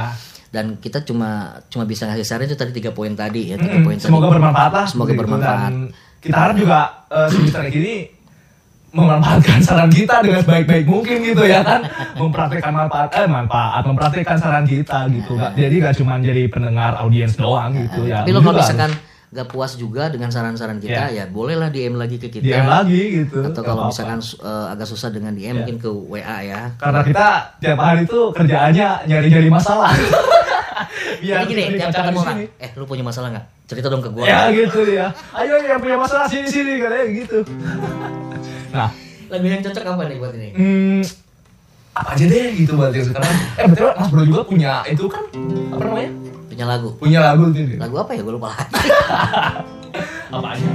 Dan 0.50 0.76
kita 0.78 1.00
cuma 1.02 1.32
cuma 1.66 1.84
bisa 1.84 2.04
ngasih 2.06 2.24
saran 2.26 2.44
itu 2.44 2.56
tadi 2.56 2.72
tiga 2.74 2.92
poin 2.92 3.12
tadi 3.14 3.48
ya, 3.48 3.58
tiga 3.58 3.78
Mm, 3.78 3.86
poin 3.86 3.96
tadi. 3.96 4.06
semoga 4.06 4.28
bermanfaat 4.30 4.72
lah. 4.74 4.86
Semoga 4.86 5.08
gitu. 5.10 5.20
bermanfaat. 5.22 5.60
Dan 5.66 5.76
kita 6.20 6.38
harap 6.38 6.56
juga 6.56 6.80
uh. 7.08 7.28
X 7.28 7.78
ini 7.78 7.96
memanfaatkan 8.92 9.60
saran 9.62 9.88
kita 9.88 10.20
dengan 10.20 10.44
baik-baik 10.44 10.84
mungkin 10.84 11.24
gitu 11.24 11.44
ya 11.44 11.60
kan 11.62 11.88
mempraktekkan 12.14 12.74
manfaat 12.76 13.10
eh 13.14 13.24
manfaat 13.26 13.84
mempraktekkan 13.84 14.36
saran 14.36 14.64
kita 14.64 15.08
gitu 15.10 15.34
Nggak- 15.34 15.56
jadi 15.56 15.76
gak 15.82 15.96
cuma 15.96 16.14
jadi 16.18 16.44
pendengar 16.46 16.96
audiens 16.98 17.34
doang 17.34 17.72
gitu 17.74 18.04
ya 18.04 18.22
Tapi 18.22 18.30
lo 18.30 18.40
kalau 18.40 18.60
misalkan 18.60 18.92
gak 19.32 19.48
puas 19.48 19.72
juga 19.74 20.08
dengan 20.08 20.28
saran-saran 20.28 20.76
kita, 20.78 21.08
ya 21.10 21.24
bolehlah 21.26 21.72
DM 21.72 21.96
lagi 21.96 22.20
ke 22.20 22.28
kita. 22.28 22.44
DM 22.44 22.68
lagi 22.68 23.00
gitu 23.24 23.40
Atau 23.42 23.64
kalau 23.64 23.88
apa-apa. 23.88 23.96
misalkan 23.96 24.20
eh, 24.20 24.66
agak 24.70 24.84
susah 24.86 25.08
dengan 25.08 25.32
DM, 25.32 25.46
Ya. 25.46 25.54
mungkin 25.58 25.78
ke 25.78 25.88
WA 25.88 26.38
ya. 26.44 26.62
karena 26.76 27.00
kita 27.00 27.28
tiap 27.58 27.80
hari 27.80 28.04
itu 28.04 28.20
kerjaannya 28.30 28.88
nyari-nyari 29.08 29.48
masalah 29.50 29.96
Jadi 31.14 31.24
biar 31.24 31.46
gini, 31.46 31.62
kita 31.70 31.88
tiap 31.88 32.04
ketemu 32.04 32.20
orang, 32.20 32.38
eh 32.58 32.70
lu 32.74 32.84
punya 32.84 33.04
masalah 33.06 33.28
nggak? 33.30 33.46
Cerita 33.64 33.88
dong 33.88 34.02
ke 34.02 34.10
gua. 34.10 34.26
ya 34.26 34.52
gitu 34.52 34.82
ya 34.90 35.08
ayo 35.32 35.56
yang 35.62 35.80
punya 35.80 35.96
masalah 35.96 36.26
sini 36.26 36.44
sini 36.46 36.74
katanya 36.76 37.06
gitu 37.16 37.38
nah 38.72 38.90
Lagu 39.28 39.46
yang 39.46 39.62
cocok 39.62 39.84
apa 39.86 40.02
nih 40.06 40.18
buat 40.18 40.34
ini? 40.34 40.50
hmm, 40.52 41.02
apa 41.94 42.10
aja 42.12 42.24
deh 42.26 42.46
gitu 42.54 42.74
buat 42.74 42.90
yang 42.90 43.06
sekarang 43.06 43.30
eh 43.54 43.66
betul 43.66 43.90
mas 43.94 44.08
bro 44.08 44.22
juga 44.24 44.42
punya 44.44 44.72
itu 44.86 45.04
kan 45.06 45.24
apa 45.70 45.84
namanya 45.86 46.12
Punya 46.52 46.66
lagu. 46.68 46.90
punya 46.94 47.20
lagu 47.22 47.44
gitu 47.50 47.74
Lagu 47.76 47.96
apa 47.98 48.12
ya? 48.12 48.22
Gue 48.22 48.34
lupa 48.34 48.48
lagi. 48.52 48.66
apa 50.32 50.48
aja 50.52 50.68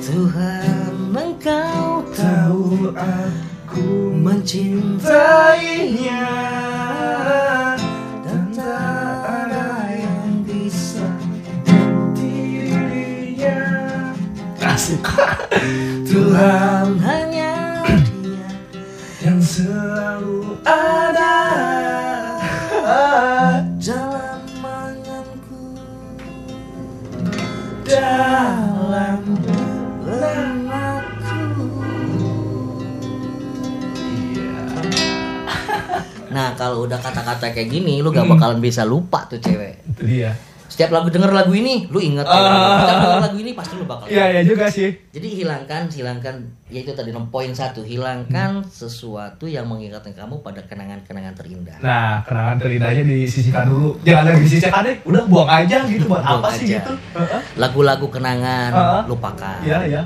Tuhan 0.00 0.94
engkau 1.10 2.02
tahu 2.10 2.90
aku 2.92 3.82
mencintainya 4.14 6.22
dan 8.20 8.52
tak 8.52 9.26
ada 9.26 9.66
yang 9.92 10.42
bisa 10.42 11.06
dirinya 12.14 13.58
Tuhan 16.04 16.86
kalau 36.84 36.92
udah 36.92 37.00
kata-kata 37.00 37.46
kayak 37.50 37.68
gini 37.70 37.94
lu 37.98 38.12
gak 38.12 38.28
bakalan 38.28 38.60
bisa 38.60 38.84
lupa 38.84 39.24
tuh 39.24 39.40
cewek 39.40 39.80
itu 39.88 40.04
dia 40.06 40.36
Setiap 40.64 40.90
lagu 40.90 41.06
denger 41.06 41.30
lagu 41.30 41.54
ini 41.54 41.86
lu 41.86 41.96
inget 41.96 42.26
Ah. 42.26 42.82
Setiap 42.82 42.98
denger 42.98 43.20
lagu 43.22 43.38
ini 43.38 43.50
pasti 43.54 43.72
lu 43.74 43.86
bakal 43.86 44.04
iya 44.04 44.26
iya 44.28 44.42
juga 44.42 44.66
sih 44.66 44.90
Jadi 45.08 45.28
hilangkan, 45.38 45.86
hilangkan, 45.86 46.34
yaitu 46.66 46.90
tadi 46.90 47.08
nom- 47.08 47.30
poin 47.30 47.48
satu, 47.48 47.80
hilangkan 47.80 48.60
sesuatu 48.66 49.46
yang 49.46 49.64
mengingatkan 49.64 50.10
kamu 50.12 50.42
pada 50.42 50.60
kenangan-kenangan 50.60 51.32
terindah. 51.32 51.78
nah 51.78 52.20
kenangan 52.20 52.58
terindahnya 52.58 53.00
disisihkan 53.02 53.64
dulu 53.64 53.94
jangan 54.02 54.22
lagi 54.26 54.40
disisihkan 54.42 54.82
deh 54.82 54.96
udah 55.04 55.22
buang 55.24 55.46
aja 55.48 55.76
gitu 55.86 56.04
buat 56.04 56.20
Buang 56.20 56.42
apa 56.42 56.48
sih 56.52 56.66
aja. 56.66 56.76
gitu 56.76 56.92
Heeh. 57.14 57.40
Lagu-lagu 57.54 58.06
kenangan, 58.10 58.70
Ah. 58.70 59.02
lupakan. 59.06 59.58
iya 59.62 59.78
iya 59.84 60.02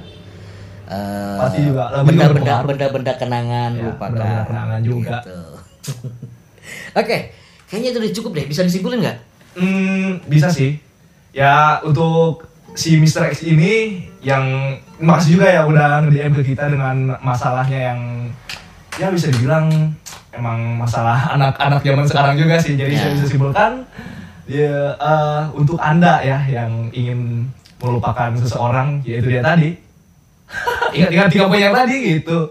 Eh, 0.84 1.36
Pasti 1.38 1.64
juga, 1.64 1.84
benda-benda 1.98 2.54
benda-benda 2.62 3.12
kenangan, 3.14 3.70
Ya, 3.72 3.84
lupakan. 3.86 4.08
benda-benda 4.10 4.44
kenangan 4.46 4.80
juga. 4.80 5.16
Gitu. 5.18 5.38
Oke, 6.92 7.32
kayaknya 7.66 7.88
itu 7.90 7.98
udah 7.98 8.12
cukup 8.14 8.30
deh. 8.34 8.46
Bisa 8.46 8.62
disimpulin 8.62 9.00
nggak? 9.00 9.18
Hmm, 9.54 10.22
bisa 10.24 10.48
sih. 10.48 10.78
Ya 11.30 11.78
untuk 11.80 12.46
si 12.72 12.96
Mr. 12.96 13.28
X 13.28 13.42
ini 13.42 14.02
yang 14.20 14.44
makasih 14.98 15.36
juga 15.36 15.46
ya 15.46 15.62
udah 15.64 16.02
nge-DM 16.02 16.32
ke 16.34 16.52
kita 16.52 16.66
dengan 16.66 17.18
masalahnya 17.20 17.92
yang 17.92 18.00
ya 18.94 19.08
bisa 19.08 19.30
dibilang 19.30 19.94
emang 20.30 20.58
masalah 20.76 21.18
anak-anak 21.34 21.80
zaman 21.82 22.06
sekarang 22.06 22.34
juga 22.34 22.56
sih. 22.58 22.74
Jadi 22.74 22.94
Ya. 22.94 23.00
saya 23.00 23.12
bisa 23.14 23.26
simpulkan 23.26 23.72
ya 24.46 24.94
eh, 24.94 25.42
untuk 25.52 25.76
Anda 25.78 26.22
ya 26.22 26.38
yang 26.44 26.88
ingin 26.90 27.46
melupakan 27.78 28.32
seseorang 28.34 29.02
yaitu 29.02 29.28
dia 29.28 29.42
tadi. 29.44 29.76
Ingat-ingat 30.96 31.28
tiga 31.28 31.44
poin 31.46 31.60
yang 31.60 31.76
tadi 31.76 32.16
gitu. 32.16 32.48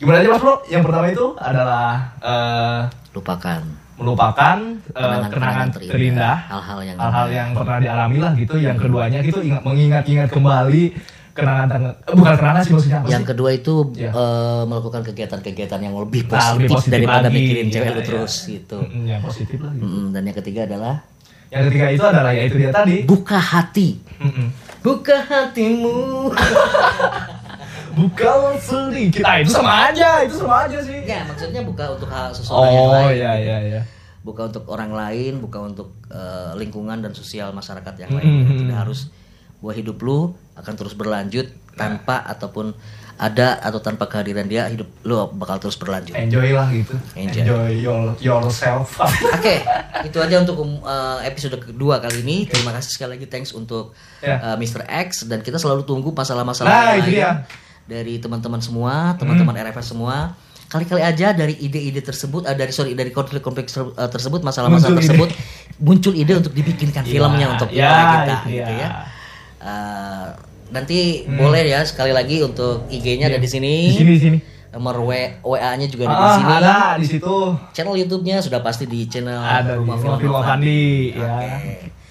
Gimana 0.00 0.18
aja 0.18 0.32
Mas 0.32 0.40
Bro? 0.40 0.54
Yang 0.66 0.82
pertama 0.88 1.06
itu 1.06 1.26
adalah 1.36 1.86
eh, 2.18 2.80
Lupakan. 3.12 3.60
melupakan 3.92 4.58
eh, 4.90 5.20
kenangan 5.28 5.68
terindah. 5.70 5.92
terindah 5.92 6.36
Hal-hal 6.48 6.78
yang 6.82 6.96
hal-hal 6.96 7.28
yang 7.28 7.48
pernah 7.52 7.78
dialami 7.78 8.16
lah 8.18 8.32
gitu 8.34 8.56
yang 8.56 8.74
keduanya 8.74 9.20
gitu 9.20 9.38
ingat 9.38 9.62
mengingat-ingat 9.62 10.28
kembali 10.28 10.84
kenangan 11.32 11.66
eh, 11.70 11.92
bukan 12.10 12.34
kenangan 12.34 12.62
sih 12.62 12.72
maksudnya 12.72 12.98
apa 12.98 13.08
Yang 13.08 13.22
sih? 13.22 13.30
kedua 13.30 13.50
itu 13.52 13.74
eh, 13.94 14.62
melakukan 14.64 15.02
kegiatan-kegiatan 15.04 15.78
yang 15.78 15.94
lebih 15.94 16.24
Nah, 16.24 16.34
positif, 16.34 16.56
lebih 16.58 16.68
positif 16.72 16.92
daripada 16.98 17.20
lagi. 17.22 17.36
mikirin 17.36 17.66
cewek 17.68 17.84
Iya, 17.84 17.92
lu 17.92 17.94
iya. 17.94 18.08
terus 18.08 18.32
gitu. 18.44 18.78
Mm, 18.82 19.04
yang 19.06 19.20
positif 19.22 19.58
lah 19.58 19.72
gitu. 19.72 19.86
Mm, 19.86 20.06
dan 20.10 20.22
yang 20.24 20.36
ketiga 20.36 20.60
adalah 20.64 20.94
yang 21.48 21.62
ketiga 21.62 21.86
itu 21.90 22.04
adalah 22.06 22.30
ya 22.32 22.42
itu 22.42 22.56
dia 22.58 22.70
tadi 22.70 22.96
buka 23.04 23.38
hati. 23.38 23.88
Mm-mm. 24.18 24.48
Buka 24.82 25.16
hatimu. 25.22 25.94
bukan 27.92 28.56
sedikit 28.58 29.22
ah 29.22 29.36
itu 29.38 29.50
sama 29.50 29.88
aja 29.88 30.24
itu 30.24 30.34
sama 30.36 30.64
aja 30.64 30.78
sih 30.80 30.98
ya, 31.02 31.22
maksudnya 31.24 31.60
buka 31.62 31.84
untuk 31.92 32.08
hal 32.08 32.32
seseorang 32.32 32.68
yang 32.68 32.84
oh 32.84 32.92
lain. 32.92 33.14
iya 33.16 33.32
iya 33.36 33.58
iya 33.62 33.82
Buka 34.22 34.46
untuk 34.46 34.70
orang 34.70 34.94
lain, 34.94 35.42
buka 35.42 35.58
untuk 35.58 35.98
eh, 36.06 36.54
lingkungan 36.54 37.02
dan 37.02 37.10
sosial 37.10 37.50
masyarakat 37.50 37.90
yang 37.98 38.14
lain. 38.14 38.46
mm, 38.46 38.54
Tidak 38.54 38.70
mm. 38.70 38.82
harus 38.86 39.10
bahwa 39.58 39.74
hidup 39.74 39.98
lu 39.98 40.30
akan 40.54 40.74
terus 40.78 40.94
berlanjut 40.94 41.50
tanpa 41.74 42.22
ataupun 42.30 42.70
ada 43.18 43.58
atau 43.58 43.82
tanpa 43.82 44.06
kehadiran 44.06 44.46
dia 44.46 44.70
hidup 44.70 44.86
lu 45.02 45.14
bakal 45.34 45.58
terus 45.58 45.74
berlanjut. 45.74 46.14
Enjoy 46.14 46.54
lah 46.54 46.70
gitu. 46.70 46.94
Enjoy. 47.18 47.74
your, 47.82 48.14
yourself. 48.18 48.94
Oke, 49.38 49.58
itu 50.06 50.18
aja 50.18 50.38
untuk 50.38 50.54
uh, 50.82 51.18
episode 51.22 51.58
kedua 51.58 51.98
kali 51.98 52.22
ini. 52.22 52.46
Terima 52.46 52.70
kasih 52.74 52.94
sekali 52.94 53.18
lagi 53.18 53.26
thanks 53.26 53.50
untuk 53.50 53.90
Ya. 54.22 54.38
uh, 54.38 54.56
Mr. 54.56 54.86
X 54.86 55.26
dan 55.26 55.42
kita 55.42 55.58
selalu 55.58 55.82
tunggu 55.82 56.14
masalah-masalah 56.14 56.70
Nah, 56.70 56.78
yang 56.94 57.02
itu 57.02 57.10
lain 57.10 57.10
dia. 57.10 57.30
Dari 57.84 58.18
teman-teman 58.18 58.58
semua, 58.58 59.14
teman-teman 59.16 59.54
RFS 59.62 59.92
semua. 59.92 60.34
Kali-kali 60.66 61.04
aja 61.04 61.36
dari 61.36 61.52
ide-ide 61.54 62.00
tersebut, 62.00 62.42
uh, 62.42 62.56
dari 62.56 62.72
sorry 62.72 62.96
dari 62.96 63.12
konflik-konflik 63.12 63.68
uh, 63.68 64.08
tersebut, 64.08 64.40
masalah-masalah 64.40 64.88
Muncul 64.88 64.96
ide. 64.96 65.00
tersebut 65.04 65.28
muncul 65.78 66.12
ide 66.12 66.32
untuk 66.32 66.52
dibikinkan 66.52 67.04
filmnya 67.04 67.44
Ya, 67.44 67.52
untuk 67.52 67.68
idola 67.68 68.00
kita, 68.00 68.36
itu 68.40 68.48
gitu 68.56 68.72
ya. 68.72 68.88
Uh, 69.60 70.26
nanti 70.72 70.98
boleh 71.28 71.68
ya 71.68 71.84
sekali 71.84 72.10
lagi 72.10 72.40
untuk 72.40 72.88
IG-nya 72.88 73.28
ada 73.28 73.36
di 73.36 73.44
sini. 73.44 73.74
Di 73.86 74.00
sini, 74.00 74.12
di 74.16 74.22
sini. 74.22 74.38
Nomor 74.72 75.04
WA-nya 75.44 75.84
juga 75.84 76.08
ada 76.08 76.16
di 76.16 76.24
Ah, 76.24 76.32
sini. 76.32 76.52
ada 76.56 76.76
di 76.96 77.04
situ. 77.04 77.34
Channel 77.76 77.92
YouTube-nya 77.92 78.40
sudah 78.40 78.64
pasti 78.64 78.88
di 78.88 79.04
channel 79.04 79.36
Ada 79.36 79.76
di 79.76 79.84
Rumah 79.84 79.96
Film 80.00 80.16
Film. 80.16 80.40
Fandi 80.40 81.12
ya. 81.12 81.36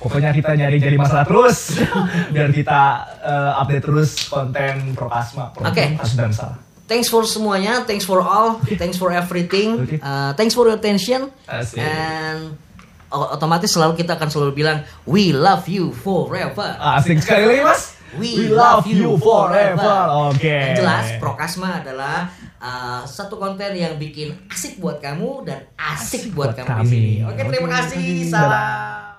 Pokoknya 0.01 0.33
kita 0.33 0.57
nyari 0.57 0.81
jadi 0.81 0.97
masalah 0.97 1.29
terus 1.29 1.77
biar 2.33 2.49
kita 2.49 2.81
eh, 3.21 3.61
update 3.61 3.85
terus 3.85 4.09
konten 4.33 4.97
Prokasma, 4.97 5.53
Oke. 5.61 5.93
kasus 6.01 6.17
dan 6.17 6.33
salah. 6.33 6.57
Thanks 6.89 7.07
for 7.07 7.23
semuanya, 7.23 7.87
thanks 7.87 8.03
for 8.03 8.19
all, 8.19 8.59
thanks 8.75 8.99
for 8.99 9.15
everything, 9.15 9.79
uh, 10.03 10.35
thanks 10.35 10.51
for 10.51 10.67
your 10.67 10.75
attention, 10.75 11.31
Asik. 11.47 11.79
and 11.79 12.59
otomatis 13.07 13.71
selalu 13.71 13.95
kita 13.95 14.19
akan 14.19 14.27
selalu 14.27 14.51
bilang 14.59 14.83
we 15.07 15.31
love 15.31 15.69
you 15.71 15.95
forever. 16.03 16.75
Asik 16.75 17.23
sekali 17.23 17.47
lagi 17.47 17.63
mas. 17.63 17.83
We 18.19 18.51
love 18.51 18.83
you 18.91 19.15
forever. 19.23 20.27
Oke. 20.35 20.51
Yang 20.51 20.83
jelas, 20.83 21.05
Prokasma 21.15 21.79
adalah 21.79 22.27
uh, 22.59 23.07
satu 23.07 23.39
konten 23.39 23.71
yang 23.71 23.95
bikin 23.95 24.35
asik 24.51 24.83
buat 24.83 24.99
kamu 24.99 25.47
dan 25.47 25.71
asik, 25.79 26.35
buat, 26.35 26.51
buat 26.51 26.59
kamu 26.59 26.83
di 26.83 26.87
sini. 26.91 27.11
kami. 27.23 27.31
Oke, 27.31 27.39
kasih. 27.39 27.51
terima 27.55 27.69
kasih. 27.71 28.07
Salam. 28.27 29.10